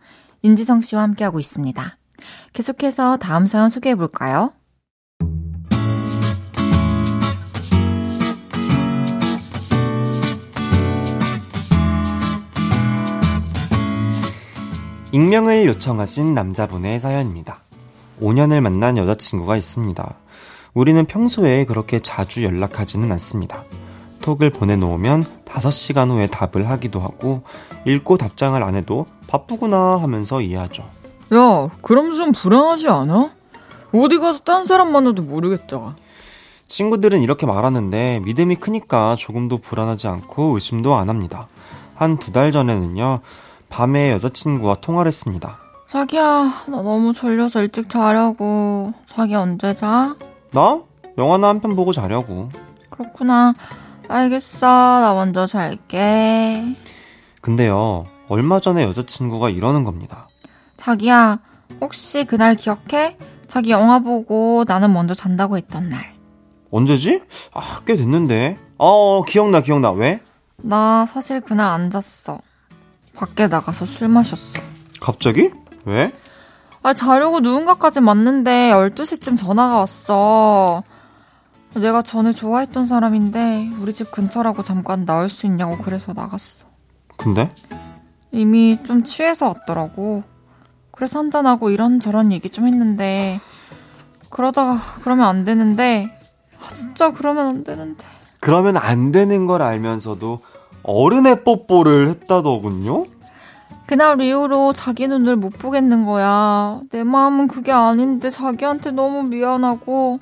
[0.43, 1.97] 윤지성 씨와 함께하고 있습니다.
[2.53, 4.53] 계속해서 다음 사연 소개해볼까요?
[15.11, 17.61] 익명을 요청하신 남자분의 사연입니다.
[18.21, 20.20] 5년을 만난 여자친구가 있습니다.
[20.73, 23.63] 우리는 평소에 그렇게 자주 연락하지는 않습니다.
[24.21, 27.41] 톡을 보내놓으면 5시간 후에 답을 하기도 하고,
[27.85, 30.83] 읽고 답장을 안 해도 바쁘구나 하면서 이해하죠.
[31.33, 33.31] 야, 그럼 좀 불안하지 않아?
[33.93, 35.95] 어디 가서 딴 사람 만나도 모르겠다.
[36.67, 41.47] 친구들은 이렇게 말하는데 믿음이 크니까 조금도 불안하지 않고 의심도 안 합니다.
[41.95, 43.19] 한 두 달 전에는요,
[43.69, 45.57] 밤에 여자친구와 통화를 했습니다.
[45.87, 46.21] 자기야,
[46.67, 48.93] 나 너무 졸려서 일찍 자려고.
[49.05, 50.15] 자기 언제 자?
[50.51, 50.81] 나?
[51.17, 52.49] 영화나 한 편 보고 자려고.
[52.89, 53.53] 그렇구나.
[54.07, 54.67] 알겠어.
[54.67, 56.75] 나 먼저 잘게.
[57.41, 60.27] 근데요, 얼마 전에 여자친구가 이러는 겁니다.
[60.77, 61.39] 자기야,
[61.79, 63.17] 혹시 그날 기억해?
[63.47, 66.13] 자기 영화 보고 나는 먼저 잔다고 했던 날.
[66.71, 67.21] 언제지?
[67.53, 68.57] 아, 꽤 됐는데.
[68.77, 69.91] 어, 기억나, 기억나.
[69.91, 70.21] 왜?
[70.57, 72.39] 나 사실 그날 안 잤어.
[73.15, 74.61] 밖에 나가서 술 마셨어.
[75.01, 75.51] 갑자기?
[75.85, 76.11] 왜?
[76.83, 80.83] 아, 자려고 누군가까지 맞는데 12시쯤 전화가 왔어.
[81.75, 86.67] 내가 전에 좋아했던 사람인데 우리 집 근처라고 잠깐 나올 수 있냐고 그래서 나갔어.
[87.17, 87.49] 근데?
[88.31, 90.23] 이미 좀 취해서 왔더라고.
[90.91, 93.39] 그래서 한잔하고 이런저런 얘기 좀 했는데
[94.29, 96.11] 그러다가 그러면 안 되는데
[96.59, 98.05] 아, 진짜 그러면 안 되는데.
[98.39, 100.39] 그러면 안 되는 걸 알면서도
[100.83, 103.05] 어른의 뽀뽀를 했다더군요?
[103.91, 106.79] 그날 이후로 자기 눈을 못 보겠는 거야.
[106.91, 110.21] 내 마음은 그게 아닌데 자기한테 너무 미안하고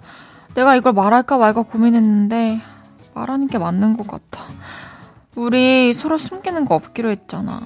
[0.55, 2.61] 내가 이걸 말할까 말까 고민했는데
[3.13, 4.43] 말하는 게 맞는 것 같아.
[5.35, 7.61] 우리 서로 숨기는 거 없기로 했잖아.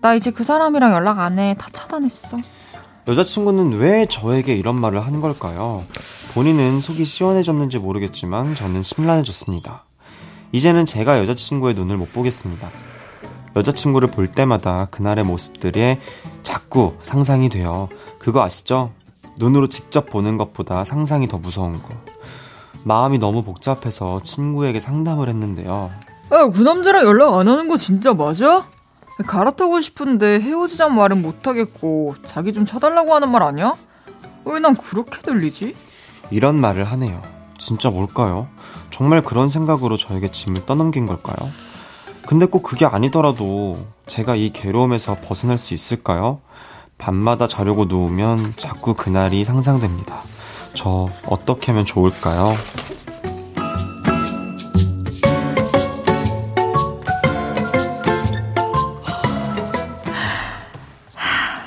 [0.00, 1.54] 나 이제 그 사람이랑 연락 안 해.
[1.58, 2.38] 다 차단했어.
[3.06, 5.84] 여자친구는 왜 저에게 이런 말을 하는 걸까요?
[6.32, 9.84] 본인은 속이 시원해졌는지 모르겠지만 저는 심란해졌습니다.
[10.52, 12.93] 이제는 제가 여자친구의 눈을 못 보겠습니다.
[13.56, 15.98] 여자친구를 볼 때마다 그날의 모습들이
[16.42, 17.88] 자꾸 상상이 돼요.
[18.18, 18.92] 그거 아시죠?
[19.38, 21.88] 눈으로 직접 보는 것보다 상상이 더 무서운 거.
[22.84, 25.90] 마음이 너무 복잡해서 친구에게 상담을 했는데요.
[26.32, 28.68] 야, 그 남자랑 연락 안 하는 거 진짜 맞아?
[29.26, 33.76] 갈아타고 싶은데 헤어지자는 말은 못하겠고 자기 좀 쳐달라고 하는 말 아니야?
[34.44, 35.74] 왜 난 그렇게 들리지?
[36.30, 37.22] 이런 말을 하네요.
[37.58, 38.48] 진짜 뭘까요?
[38.90, 41.36] 정말 그런 생각으로 저에게 짐을 떠넘긴 걸까요?
[42.26, 46.40] 근데 꼭 그게 아니더라도 제가 이 괴로움에서 벗어날 수 있을까요?
[46.96, 50.22] 밤마다 자려고 누우면 자꾸 그날이 상상됩니다.
[50.74, 52.54] 저 어떻게 하면 좋을까요?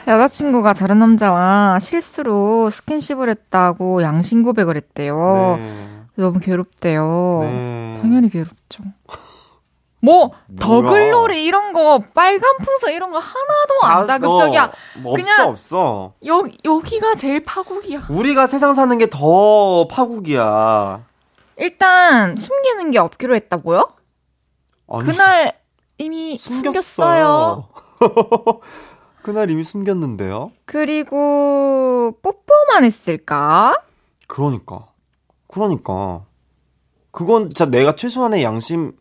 [0.07, 5.55] 여자친구가 다른 남자와 실수로 스킨십을 했다고 양심 고백을 했대요.
[5.57, 5.87] 네.
[6.15, 7.39] 너무 괴롭대요.
[7.41, 7.99] 네.
[8.01, 8.83] 당연히 괴롭죠.
[10.07, 14.71] 뭐 더글로리 이런 거 빨간 풍선 이런 거 하나도 안 자극적이야.
[14.99, 16.13] 뭐 그냥 없어 없어.
[16.25, 18.07] 여 여기가 제일 파국이야.
[18.09, 21.03] 우리가 세상 사는 게 더 파국이야.
[21.57, 23.89] 일단 숨기는 게 없기로 했다고요?
[24.89, 25.53] 아니, 그날
[25.97, 27.67] 이미 숨겼어요.
[29.23, 30.51] 그날 이미 숨겼는데요.
[30.65, 33.75] 그리고 뽀뽀만 했을까?
[34.27, 34.85] 그러니까.
[35.47, 36.23] 그러니까.
[37.11, 38.93] 그건 진짜 내가 최소한의 양심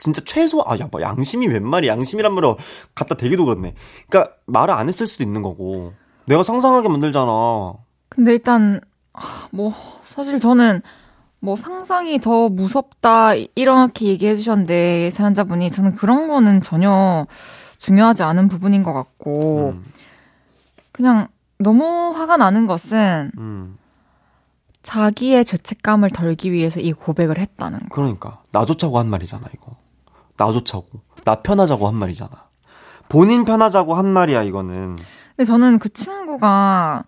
[0.00, 2.54] 진짜 최소 아야 뭐 양심이 웬 말이 양심이란 말을
[2.94, 3.74] 갖다 대기도 그렇네.
[4.08, 5.92] 그러니까 말을 안 했을 수도 있는 거고.
[6.24, 7.74] 내가 상상하게 만들잖아.
[8.08, 8.80] 근데 일단
[9.50, 10.80] 뭐 사실 저는
[11.40, 17.26] 뭐 상상이 더 무섭다 이렇게 얘기해 주셨는데 사연자분이 저는 그런 거는 전혀
[17.78, 19.84] 중요하지 않은 부분인 것 같고 음.
[20.92, 21.28] 그냥
[21.58, 23.78] 너무 화가 나는 것은 음.
[24.82, 27.86] 자기의 죄책감을 덜기 위해서 이 고백을 했다는 거.
[27.90, 29.76] 그러니까 나조차고 한 말이잖아 이거.
[30.44, 30.86] 나조차고
[31.24, 32.30] 나 편하자고 한 말이잖아.
[33.08, 34.96] 본인 편하자고 한 말이야 이거는.
[35.36, 37.04] 근데 저는 그 친구가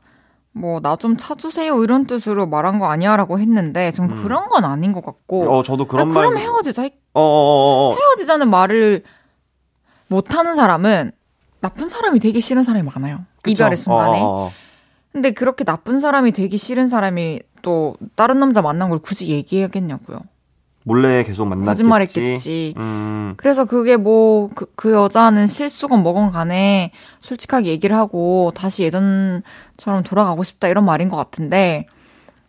[0.54, 4.22] 뭐 나 좀 차주세요 이런 뜻으로 말한 거 아니야라고 했는데 전 음.
[4.22, 5.50] 그런 건 아닌 것 같고.
[5.50, 6.26] 어 저도 그런 말.
[6.28, 6.88] 그럼 헤어지자.
[7.14, 7.96] 어어어어.
[7.96, 9.02] 헤어지자는 말을
[10.08, 11.12] 못하는 사람은
[11.60, 13.20] 나쁜 사람이 되기 싫은 사람이 많아요.
[13.42, 13.50] 그쵸?
[13.52, 14.20] 이별의 순간에.
[14.20, 14.50] 어어어.
[15.12, 20.18] 근데 그렇게 나쁜 사람이 되기 싫은 사람이 또 다른 남자 만난 걸 굳이 얘기해야겠냐고요.
[20.84, 21.66] 몰래 계속 만났겠지.
[21.82, 22.74] 거짓말했겠지.
[22.76, 23.34] 음.
[23.36, 30.68] 그래서 그게 뭐그 그 여자는 실수건 뭐건 간에 솔직하게 얘기를 하고 다시 예전처럼 돌아가고 싶다
[30.68, 31.86] 이런 말인 것 같은데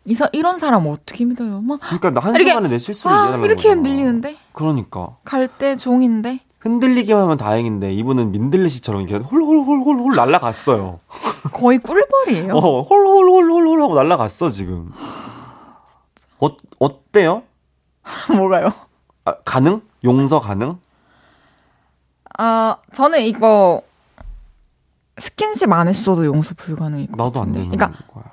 [0.06, 1.62] 이사, 이런 사람 어떻게 믿어요?
[1.62, 4.36] 막 그러니까 나 한 순간에 내 실수를 아, 이해하려고 이렇게 흔들리는데.
[4.52, 5.16] 그러니까.
[5.24, 6.40] 갈 때 종인데.
[6.60, 11.00] 흔들리기만 하면 다행인데 이분은 민들레씨처럼 이렇게 홀홀홀홀홀 날라갔어요.
[11.54, 12.54] 거의 꿀벌이에요.
[12.56, 14.90] 어, 홀홀홀홀홀 하고 날라갔어 지금.
[16.40, 17.44] 어 어때요?
[18.36, 18.72] 뭐가요?
[19.26, 19.82] 아, 가능?
[20.04, 20.78] 용서 가능?
[22.38, 23.82] 아, 저는 이거
[25.18, 28.26] 스킨십 안 했어도 용서 불가능일 것 나도 안 되는 그러니까 거야.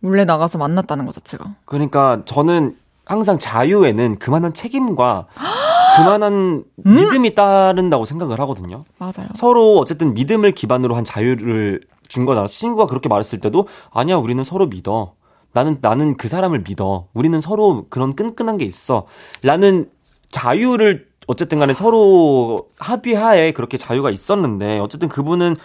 [0.00, 1.56] 몰래 나가서 만났다는 것 자체가.
[1.64, 5.26] 그러니까 저는 항상 자유에는 그만한 책임과
[5.96, 6.94] 그만한 음?
[6.94, 8.84] 믿음이 따른다고 생각을 하거든요.
[8.98, 9.26] 맞아요.
[9.34, 12.46] 서로 어쨌든 믿음을 기반으로 한 자유를 준 거잖아.
[12.46, 15.14] 친구가 그렇게 말했을 때도 아니야, 우리는 서로 믿어.
[15.58, 17.08] 나는 나는 그 사람을 믿어.
[17.14, 19.06] 우리는 서로 그런 끈끈한 게 있어.
[19.42, 19.90] 라는
[20.30, 25.56] 자유를 어쨌든 간에 서로 합의하에 그렇게 자유가 있었는데 어쨌든 그분은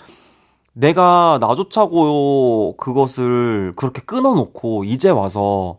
[0.74, 5.78] 내가 나조차고 그것을 그렇게 끊어놓고 이제 와서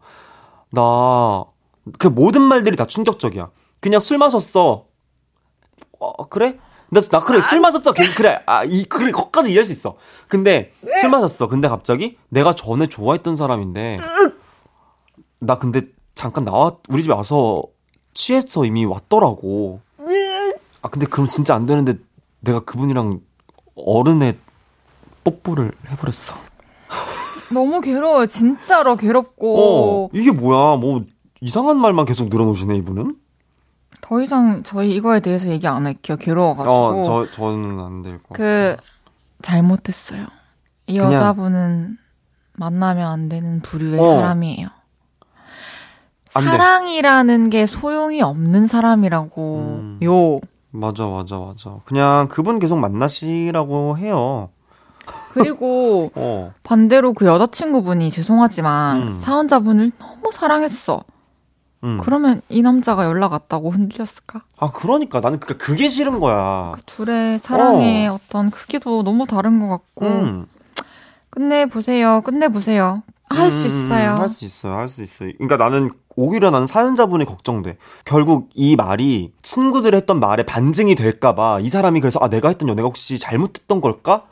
[0.70, 1.54] 나
[1.98, 3.50] 그 모든 말들이 다 충격적이야.
[3.80, 4.86] 그냥 술 마셨어.
[5.98, 6.58] 어, 그래?
[6.95, 7.92] 나, 나 그래 술 마셨어.
[7.92, 8.40] 그래.
[8.47, 9.97] 아, 이 그래 거까지 이해할 수 있어.
[10.28, 11.49] 근데 술 마셨어.
[11.49, 13.99] 근데 갑자기 내가 전에 좋아했던 사람인데
[15.40, 15.82] 나 근데
[16.14, 17.64] 잠깐 나와 우리 집에 와서
[18.14, 19.80] 취해서 이미 왔더라고.
[20.82, 21.95] 아 근데 그럼 진짜 안 되는데
[22.40, 23.20] 내가 그분이랑
[23.74, 24.36] 어른의
[25.24, 26.36] 뽀뽀를 해버렸어.
[27.53, 28.26] 너무 괴로워요.
[28.26, 29.57] 진짜로 괴롭고.
[29.59, 30.76] 어, 이게 뭐야.
[30.76, 31.03] 뭐
[31.40, 33.16] 이상한 말만 계속 늘어놓으시네 이분은.
[34.01, 36.16] 더 이상 저희 이거에 대해서 얘기 안 할게요.
[36.18, 36.74] 괴로워가지고.
[36.74, 38.76] 어, 저, 저는 안 될 것 그,
[39.42, 40.26] 잘못했어요.
[40.86, 41.12] 이 그냥...
[41.12, 41.97] 여자분은
[42.55, 44.05] 만나면 안 되는 부류의 어.
[44.05, 44.68] 사람이에요.
[46.30, 50.01] 사랑이라는 게 소용이 없는 사람이라고, 음.
[50.03, 50.40] 요.
[50.70, 51.76] 맞아, 맞아, 맞아.
[51.84, 54.49] 그냥 그분 계속 만나시라고 해요.
[55.32, 56.53] 그리고 어.
[56.64, 59.20] 반대로 그 여자친구분이 죄송하지만 음.
[59.20, 61.05] 사연자분을 너무 사랑했어.
[61.85, 61.99] 음.
[62.03, 64.43] 그러면 이 남자가 연락 왔다고 흔들렸을까?
[64.59, 66.72] 아, 그러니까 나는 그 그게 싫은 거야.
[66.74, 68.18] 그 둘의 사랑의 어.
[68.30, 70.07] 떤 크기도 너무 다른 것 같고.
[70.07, 70.47] 음.
[71.30, 72.20] 끝내 보세요.
[72.22, 73.03] 끝내 보세요.
[73.28, 74.14] 할수 음, 음, 음, 있어요.
[74.14, 74.74] 할 수 있어요.
[74.76, 75.32] 할 수 있어요.
[75.39, 77.76] 그러니까 나는 오히려 나는 사연자분이 걱정돼.
[78.05, 82.87] 결국 이 말이 친구들 했던 말에 반증이 될까봐 이 사람이 그래서 아 내가 했던 연애가
[82.87, 84.22] 혹시 잘못했던 걸까?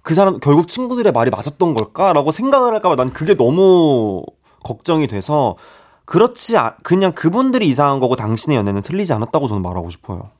[0.00, 4.22] 그 사람 결국 친구들의 말이 맞았던 걸까라고 생각을 할까봐 난 그게 너무
[4.64, 5.56] 걱정이 돼서
[6.06, 10.30] 그렇지 아, 그냥 그분들이 이상한 거고 당신의 연애는 틀리지 않았다고 저는 말하고 싶어요.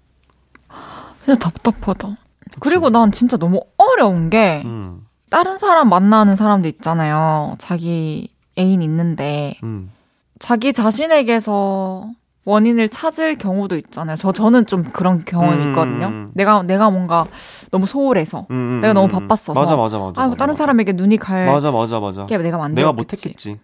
[1.25, 2.09] 그냥 답답하다.
[2.39, 2.61] 그치?
[2.61, 5.05] 그리고 난 진짜 너무 어려운 게 음.
[5.29, 7.57] 다른 사람 만나는 사람도 있잖아요.
[7.59, 9.91] 자기 애인 있는데 음.
[10.39, 12.11] 자기 자신에게서
[12.45, 14.15] 원인을 찾을 경우도 있잖아요.
[14.15, 15.69] 저 저는 좀 그런 경험이 음.
[15.71, 16.27] 있거든요.
[16.35, 17.27] 내가 내가 뭔가
[17.73, 20.23] 너무 소홀해서 음, 음 내가 너무 음, 바빴어서 맞아 맞아 맞아.
[20.23, 20.59] 아, 뭐 다른 맞아.
[20.59, 22.25] 사람에게 눈이 갈 맞아 맞아 맞아.
[22.27, 23.59] 내가 만들 내가 못했겠지.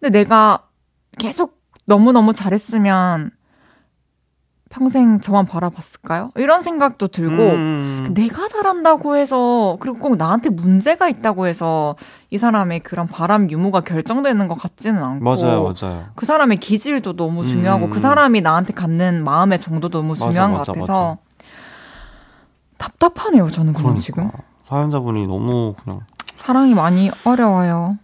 [0.00, 0.67] 근데 내가
[1.16, 3.30] 계속 너무 너무 잘했으면
[4.70, 6.30] 평생 저만 바라봤을까요?
[6.36, 8.10] 이런 생각도 들고 음.
[8.12, 11.96] 내가 잘한다고 해서 그리고 꼭 나한테 문제가 있다고 해서
[12.30, 16.04] 이 사람의 그런 바람 유무가 결정되는 것 같지는 않고 맞아요, 맞아요.
[16.14, 17.90] 그 사람의 기질도 너무 중요하고 음.
[17.90, 21.18] 그 사람이 나한테 갖는 마음의 정도도 너무 중요한 맞아, 것 같아서 맞아.
[22.76, 23.48] 답답하네요.
[23.48, 24.02] 저는 그럼 그러니까.
[24.02, 24.30] 지금
[24.62, 26.00] 사연자분이 너무 그냥
[26.34, 27.96] 사랑이 많이 어려워요.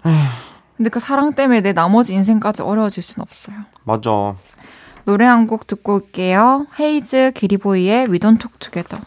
[0.77, 3.57] 근데 그 사랑 때문에 내 나머지 인생까지 어려워질 순 없어요.
[3.85, 4.35] 맞아.
[5.05, 6.67] 노래 한 곡 듣고 올게요.
[6.81, 9.05] 헤이즈 기리보이의 We Don't Talk Together.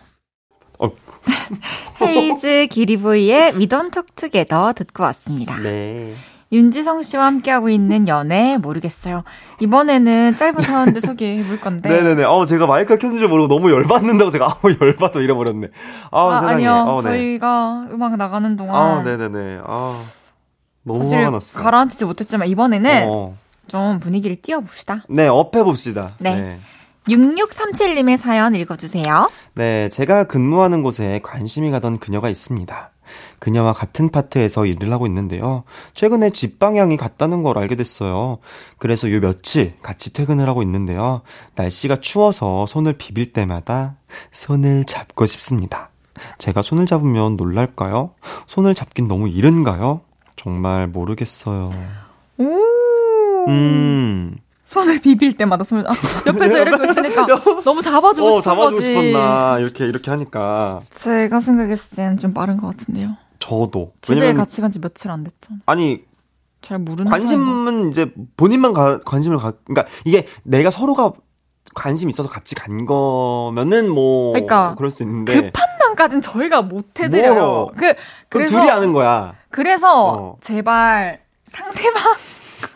[0.79, 0.91] 어.
[2.01, 5.57] 헤이즈 기리보이의 We Don't Talk Together 듣고 왔습니다.
[5.57, 6.13] 네.
[6.49, 9.23] 윤지성 씨와 함께하고 있는 연애 모르겠어요.
[9.59, 11.89] 이번에는 짧은 사연들 소개해 볼 건데.
[11.89, 12.23] 네네네.
[12.23, 15.67] 어, 제가 마이크가 켜진 줄 모르고 너무 열받는다고 제가 아우 열받아 잃어버렸네.
[16.11, 16.71] 아, 아 아니요.
[16.87, 17.09] 어, 네.
[17.09, 18.75] 저희가 음악 나가는 동안.
[18.75, 19.59] 아, 네네네.
[19.65, 20.01] 아.
[20.87, 21.63] 너무 났어요.
[21.63, 23.35] 가라앉히지 못했지만 이번에는 어.
[23.67, 25.03] 좀 분위기를 띄워봅시다.
[25.09, 26.15] 네, 업해봅시다.
[26.19, 26.41] 네.
[26.41, 26.59] 네.
[27.07, 29.29] 6637님의 사연 읽어주세요.
[29.53, 32.91] 네, 제가 근무하는 곳에 관심이 가던 그녀가 있습니다.
[33.39, 35.63] 그녀와 같은 파트에서 일을 하고 있는데요.
[35.93, 38.39] 최근에 집 방향이 같다는 걸 알게 됐어요.
[38.77, 41.21] 그래서 요 며칠 같이 퇴근을 하고 있는데요.
[41.55, 43.95] 날씨가 추워서 손을 비빌 때마다
[44.33, 45.91] 손을 잡고 싶습니다.
[46.39, 48.11] 제가 손을 잡으면 놀랄까요?
[48.47, 50.01] 손을 잡긴 너무 이른가요?
[50.37, 51.69] 정말 모르겠어요.
[52.37, 54.37] 오, 음.
[54.69, 55.91] 손을 비빌 때마다 손을 아,
[56.27, 57.25] 옆에서 이렇게 있으니까
[57.63, 58.87] 너무 잡아주고 어, 잡아주고 거지.
[58.87, 63.15] 싶었나 이렇게 이렇게 하니까 제가 생각했을 때는 좀 빠른 것 같은데요.
[63.39, 65.59] 저도 집에 왜냐면, 같이 간 지 며칠 안 됐잖아.
[65.65, 66.01] 아니
[66.61, 71.13] 잘 모르는 관심은 이제 본인만 가, 관심을 가 그러니까 이게 내가 서로가
[71.73, 75.51] 관심 있어서 같이 간 거면은 뭐 그러니까 그럴 수 있는데 그
[75.87, 77.41] 판단까지는 저희가 못 해드려요.
[77.45, 77.93] 뭐, 그
[78.29, 79.35] 그래서 둘이 아는 거야.
[79.49, 80.37] 그래서 어.
[80.41, 82.03] 제발 상대방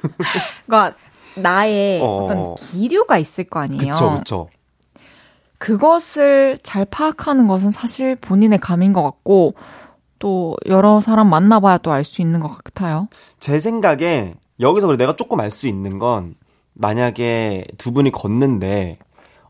[0.65, 0.97] 그러니까
[1.35, 2.27] 나의 어.
[2.29, 3.91] 떤 기류가 있을 거 아니에요.
[3.91, 4.49] 그쵸, 그쵸.
[5.57, 9.53] 그것을 잘 파악하는 것은 사실 본인의 감인 것 같고
[10.17, 13.07] 또 여러 사람 만나봐야 또 알 수 있는 것 같아요.
[13.39, 16.35] 제 생각에 여기서 내가 조금 알 수 있는 건
[16.73, 18.97] 만약에 두 분이 걷는데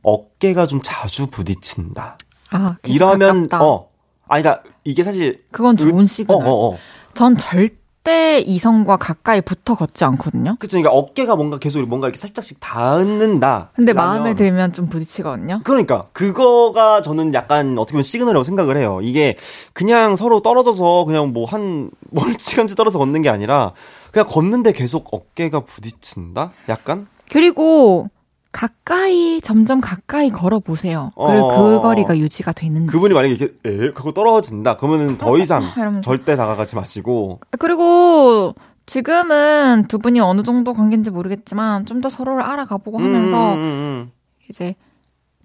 [0.04, 2.18] 어깨가 좀 자주 부딪힌다.
[2.52, 3.64] 아, 이러면 가깝다.
[3.66, 3.88] 어
[4.28, 6.46] 아니 그러니까 이게 사실 그건 좋은 시그널.
[6.46, 6.78] 어, 어, 어.
[7.14, 10.56] 전 절대 이성과 가까이 붙어 걷지 않거든요.
[10.60, 10.78] 그쵸.
[10.78, 13.72] 그러니까 어깨가 뭔가 계속 뭔가 이렇게 살짝씩 닿는다.
[13.76, 15.62] 근데 마음에 들면 좀 부딪히거든요.
[15.66, 19.00] 그러니까 그거가 저는 약간 어떻게 보면 시그널이라고 생각을 해요.
[19.04, 19.36] 이게
[19.74, 23.74] 그냥 서로 떨어져서 그냥 뭐 한 멀찌감치 떨어져 걷는 게 아니라
[24.12, 26.52] 그냥 걷는데 계속 어깨가 부딪힌다?
[26.70, 27.08] 약간?
[27.30, 28.10] 그리고
[28.52, 31.12] 가까이 점점 가까이 걸어 보세요.
[31.16, 32.92] 어, 그리고 그 거리가 유지가 되는지.
[32.92, 34.78] 그분이 만약에 이렇게 에 그거 떨어진다.
[34.78, 37.40] 그러면은 더 어, 이상 어, 절대 다가가지 마시고.
[37.60, 38.54] 그리고
[38.86, 44.12] 지금은 두 분이 어느 정도 관계인지 모르겠지만 좀 더 서로를 알아가보고 하면서 음, 음, 음.
[44.50, 44.76] 이제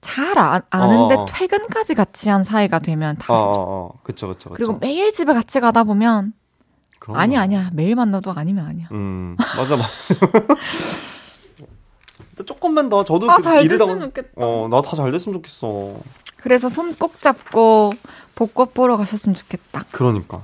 [0.01, 3.35] 잘 아, 아는데 어, 퇴근까지 같이 한 사이가 되면 다르죠.
[3.35, 4.55] 어, 어, 그쵸, 그쵸, 그쵸.
[4.55, 6.33] 그리고 매일 집에 같이 가다 보면
[7.13, 8.89] 아니 아니야 매일 만나도 아니면 아니야.
[8.93, 9.89] 음 맞아 맞아.
[12.45, 14.31] 조금만 더 저도 아, 잘 됐으면 좋겠다.
[14.37, 15.95] 어, 나 다 잘 됐으면 좋겠어.
[16.43, 17.93] 그래서 손 꼭 잡고
[18.35, 19.85] 벚꽃 보러 가셨으면 좋겠다.
[19.93, 20.41] 그러니까.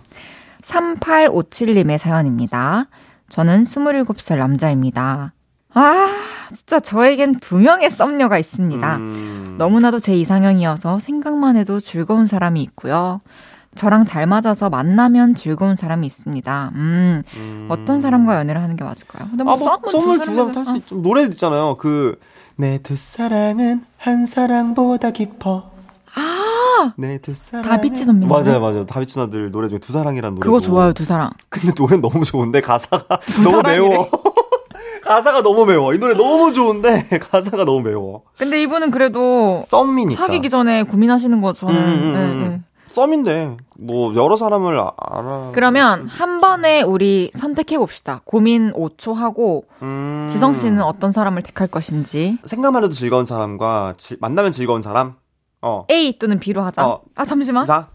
[0.63, 2.87] 3857님의 사연입니다.
[3.29, 5.33] 저는 27살 남자입니다.
[5.75, 6.09] 아,
[6.55, 8.97] 진짜 저에겐 두 명의 썸녀가 있습니다.
[8.97, 9.55] 음...
[9.59, 13.21] 너무나도 제 이상형이어서 생각만 해도 즐거운 사람이 있고요.
[13.75, 16.73] 저랑 잘 맞아서 만나면 즐거운 사람이 있습니다.
[16.75, 17.67] 음, 음.
[17.71, 19.29] 어떤 사람과 연애를 하는 게 맞을까요?
[19.31, 20.97] 근데 뭐, 아, 뭐 썸을 두 사람 탈수 있죠.
[20.97, 21.77] 노래 있잖아요.
[21.79, 22.19] 그,
[22.57, 25.71] 내 두 사랑은 한 사랑보다 깊어.
[26.15, 26.93] 아!
[26.99, 27.63] 네, 두 사랑.
[27.65, 28.29] 다비치 선배님.
[28.29, 28.85] 맞아요, 맞아요.
[28.85, 30.45] 다비치 누나들 노래 중에 두 사랑이라는 노래.
[30.45, 31.31] 그거 좋아요, 두 사랑.
[31.49, 34.07] 근데 노래는 너무 좋은데 가사가 너무 매워.
[35.03, 35.95] 가사가 너무 매워.
[35.95, 38.23] 이 노래 너무 좋은데 가사가 너무 매워.
[38.37, 40.15] 근데 이분은 그래도 썸이니까.
[40.27, 42.65] 사귀기 전에 고민하시는 거 저는 음, 음, 네, 음.
[42.93, 42.95] 네.
[42.95, 45.51] 썸인데 뭐 여러 사람을 아- 알아.
[45.55, 48.21] 그러면 한 번에 우리 선택해 봅시다.
[48.25, 50.29] 고민 5초 하고 음.
[50.31, 52.39] 지성 씨는 어떤 사람을 택할 것인지.
[52.45, 55.15] 생각만 해도 즐거운 사람과 지- 만나면 즐거운 사람.
[55.63, 55.87] 어.
[55.91, 56.87] A 또는 B로 하자.
[56.87, 57.03] 어.
[57.15, 57.65] 아 잠시만.
[57.67, 57.89] 자,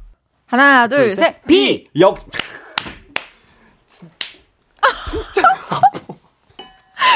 [0.47, 1.43] 하나, 둘, 셋.
[1.45, 1.87] B.
[1.99, 2.17] 역.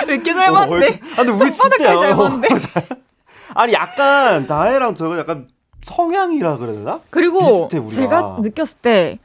[0.08, 1.00] 몇개 닮았대.
[1.14, 2.48] 아, 근데 우리 진짜 손바닥까지 닮았는데.
[3.56, 5.48] 아니 약간 다혜랑 저거 약간
[5.84, 7.00] 성향이라 그래야 되나?
[7.10, 7.90] 그리고 비슷해.
[7.90, 9.20] 제가 느꼈을 때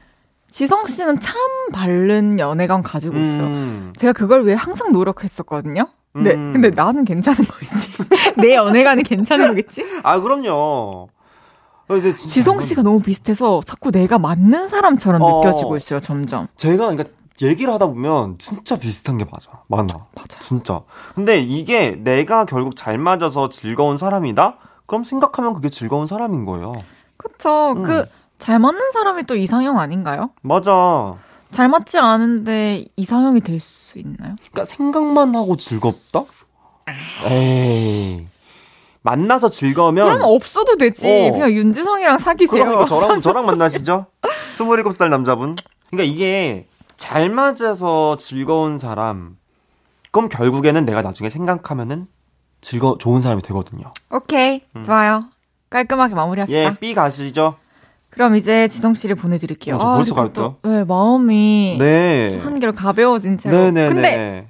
[0.49, 1.35] 지성 씨는 참
[1.73, 3.43] 바른 연애관 가지고 있어요.
[3.45, 3.93] 음.
[3.97, 5.87] 제가 그걸 왜 항상 노력했었거든요.
[6.13, 6.51] 근데 음.
[6.53, 7.91] 근데 나는 괜찮은 거겠지.
[8.37, 9.83] 내 연애관이 괜찮은 거겠지.
[10.03, 10.49] 아 그럼요.
[10.49, 11.09] 어,
[11.87, 15.39] 근데 지성 씨가 너무 비슷해서 자꾸 내가 맞는 사람처럼 어.
[15.39, 15.99] 느껴지고 있어요.
[15.99, 16.47] 점점.
[16.55, 17.05] 제가 그러니까
[17.41, 19.61] 얘기를 하다 보면 진짜 비슷한 게 맞아.
[19.67, 20.05] 맞아.
[20.15, 20.39] 맞아.
[20.39, 20.81] 진짜.
[21.13, 24.57] 근데 이게 내가 결국 잘 맞아서 즐거운 사람이다?
[24.87, 26.73] 그럼 생각하면 그게 즐거운 사람인 거예요.
[27.17, 27.73] 그쵸.
[27.77, 27.83] 음.
[27.83, 28.05] 그
[28.39, 30.29] 잘 맞는 사람이 또 이상형 아닌가요?
[30.43, 31.15] 맞아.
[31.51, 34.35] 잘 맞지 않은데 이상형이 될 수 있나요?
[34.35, 36.23] 그러니까 생각만 하고 즐겁다?
[37.25, 38.27] 에이.
[39.01, 41.07] 만나서 즐거우면 그럼 없어도 되지.
[41.07, 41.31] 어.
[41.31, 42.63] 그냥 윤지성이랑 사귀세요.
[42.63, 44.05] 그러니까 저랑 저랑 만나시죠?
[44.57, 45.55] 27살 남자분.
[45.89, 46.67] 그러니까 이게
[46.97, 49.37] 잘 맞아서 즐거운 사람.
[50.11, 52.07] 그럼 결국에는 내가 나중에 생각하면은
[52.61, 53.91] 즐거 좋은 사람이 되거든요.
[54.09, 54.61] 오케이.
[54.83, 55.25] 좋아요.
[55.69, 56.59] 깔끔하게 마무리합시다.
[56.59, 56.73] 음.
[56.73, 57.55] 예, B 가시죠.
[58.09, 59.75] 그럼 이제 지성 씨를 보내드릴게요.
[59.75, 60.55] 어, 저 벌써 갈까요?
[60.61, 62.39] 또, 네, 마음이 네.
[62.39, 63.55] 한결 가벼워진 채로.
[63.55, 64.47] 네, 네, 근데 네.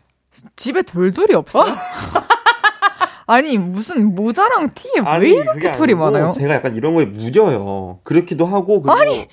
[0.55, 1.74] 집에 돌돌이 없어요?
[3.30, 6.32] 아니 무슨 모자랑 티에 왜 이렇게 털이 많아요?
[6.32, 7.99] 제가 약간 이런 거에 무뎌요.
[8.03, 9.28] 그렇기도 하고 그리고 아니,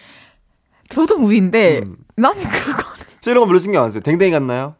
[0.88, 1.96] 저도 무인데 음.
[2.16, 2.82] 나는 그거
[3.20, 4.02] 저 이런 거 별로 신경 안 써요.
[4.02, 4.74] 댕댕이 같나요?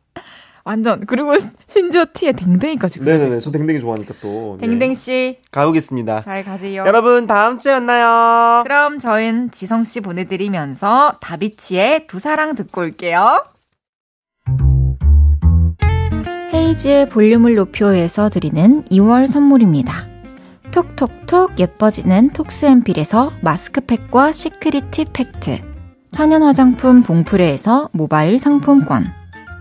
[0.65, 1.35] 완전 그리고
[1.69, 3.39] 심지어 티에 댕댕이까지 네네네.
[3.39, 4.57] 저 댕댕이 좋아하니까 또.
[4.61, 4.67] 네.
[4.67, 6.23] 댕댕 씨, 가보겠습니다.
[6.23, 6.85] 잘 가세요.
[6.87, 8.63] 여러분 다음 주에 만나요.
[8.65, 13.45] 그럼 저희는 지성 씨 보내드리면서 다비치의 두 사랑 듣고 올게요.
[16.55, 20.09] 헤이지의 볼륨을 높여서 드리는 2월 선물입니다.
[20.71, 25.61] 톡톡톡 예뻐지는 톡스앰필에서 마스크팩과 시크릿 티 팩트
[26.11, 29.13] 천연 화장품 봉프레에서 모바일 상품권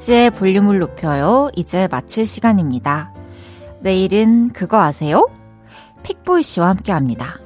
[0.00, 1.50] 헤이즈의 볼륨을 높여요.
[1.54, 3.12] 이제 마칠 시간입니다.
[3.80, 5.28] 내일은 그거 아세요?
[6.02, 7.38] 픽보이 씨와 함께 합니다.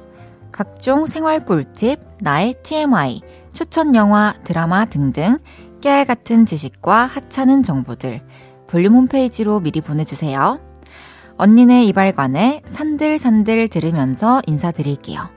[0.51, 3.21] 각종 생활 꿀팁, 나의 TMI,
[3.53, 5.37] 추천 영화, 드라마 등등
[5.81, 8.21] 깨알 같은 지식과 하찮은 정보들
[8.67, 10.59] 볼륨 홈페이지로 미리 보내주세요.
[11.37, 15.29] 언니네 이발관에 산들산들 들으면서 인사드릴게요.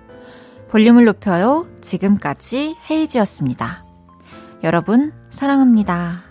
[0.70, 1.66] 볼륨을 높여요.
[1.80, 3.84] 지금까지 헤이즈였습니다.
[4.62, 6.27] 여러분, 사랑합니다.